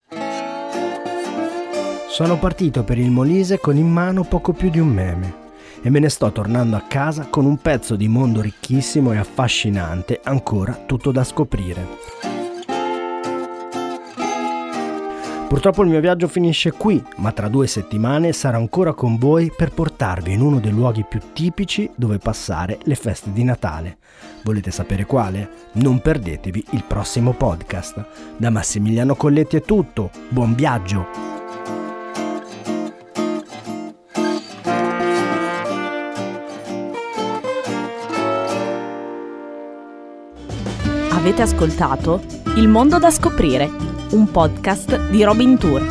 Sono 2.14 2.38
partito 2.38 2.84
per 2.84 3.00
il 3.00 3.10
Molise 3.10 3.58
con 3.58 3.76
in 3.76 3.90
mano 3.90 4.24
poco 4.24 4.54
più 4.54 4.70
di 4.70 4.78
un 4.78 4.88
meme 4.88 5.34
e 5.82 5.90
me 5.90 5.98
ne 5.98 6.10
sto 6.10 6.32
tornando 6.32 6.76
a 6.76 6.84
casa 6.88 7.26
con 7.28 7.44
un 7.44 7.58
pezzo 7.58 7.96
di 7.96 8.08
mondo 8.08 8.40
ricchissimo 8.40 9.14
e 9.14 9.18
affascinante, 9.18 10.20
ancora 10.24 10.74
tutto 10.86 11.12
da 11.12 11.24
scoprire. 11.24 11.88
Purtroppo 15.48 15.82
il 15.82 15.90
mio 15.90 16.00
viaggio 16.02 16.28
finisce 16.28 16.70
qui, 16.74 17.04
ma 17.16 17.32
tra 17.32 17.48
due 17.48 17.66
settimane 17.66 18.32
sarò 18.32 18.60
ancora 18.60 18.94
con 18.94 19.18
voi 19.18 19.52
per 19.52 19.72
portarvi 19.72 20.34
in 20.34 20.42
uno 20.42 20.60
dei 20.60 20.72
luoghi 20.72 21.04
più 21.10 21.20
tipici 21.34 21.90
dove 21.96 22.20
passare 22.20 22.78
le 22.84 22.96
feste 22.96 23.32
di 23.34 23.44
Natale. 23.44 23.98
Volete 24.44 24.70
sapere 24.70 25.06
quale? 25.08 25.50
Non 25.74 26.00
perdetevi 26.00 26.64
il 26.74 26.84
prossimo 26.84 27.34
podcast. 27.34 28.06
Da 28.38 28.52
Massimiliano 28.52 29.16
Colletti 29.16 29.56
è 29.56 29.64
tutto, 29.64 30.12
buon 30.30 30.54
viaggio! 30.54 31.43
Avete 41.24 41.42
ascoltato 41.42 42.22
Il 42.58 42.68
mondo 42.68 43.00
da 43.00 43.10
scoprire, 43.10 43.72
un 44.10 44.30
podcast 44.30 45.10
di 45.10 45.24
Robin 45.24 45.58
Tour. 45.58 45.82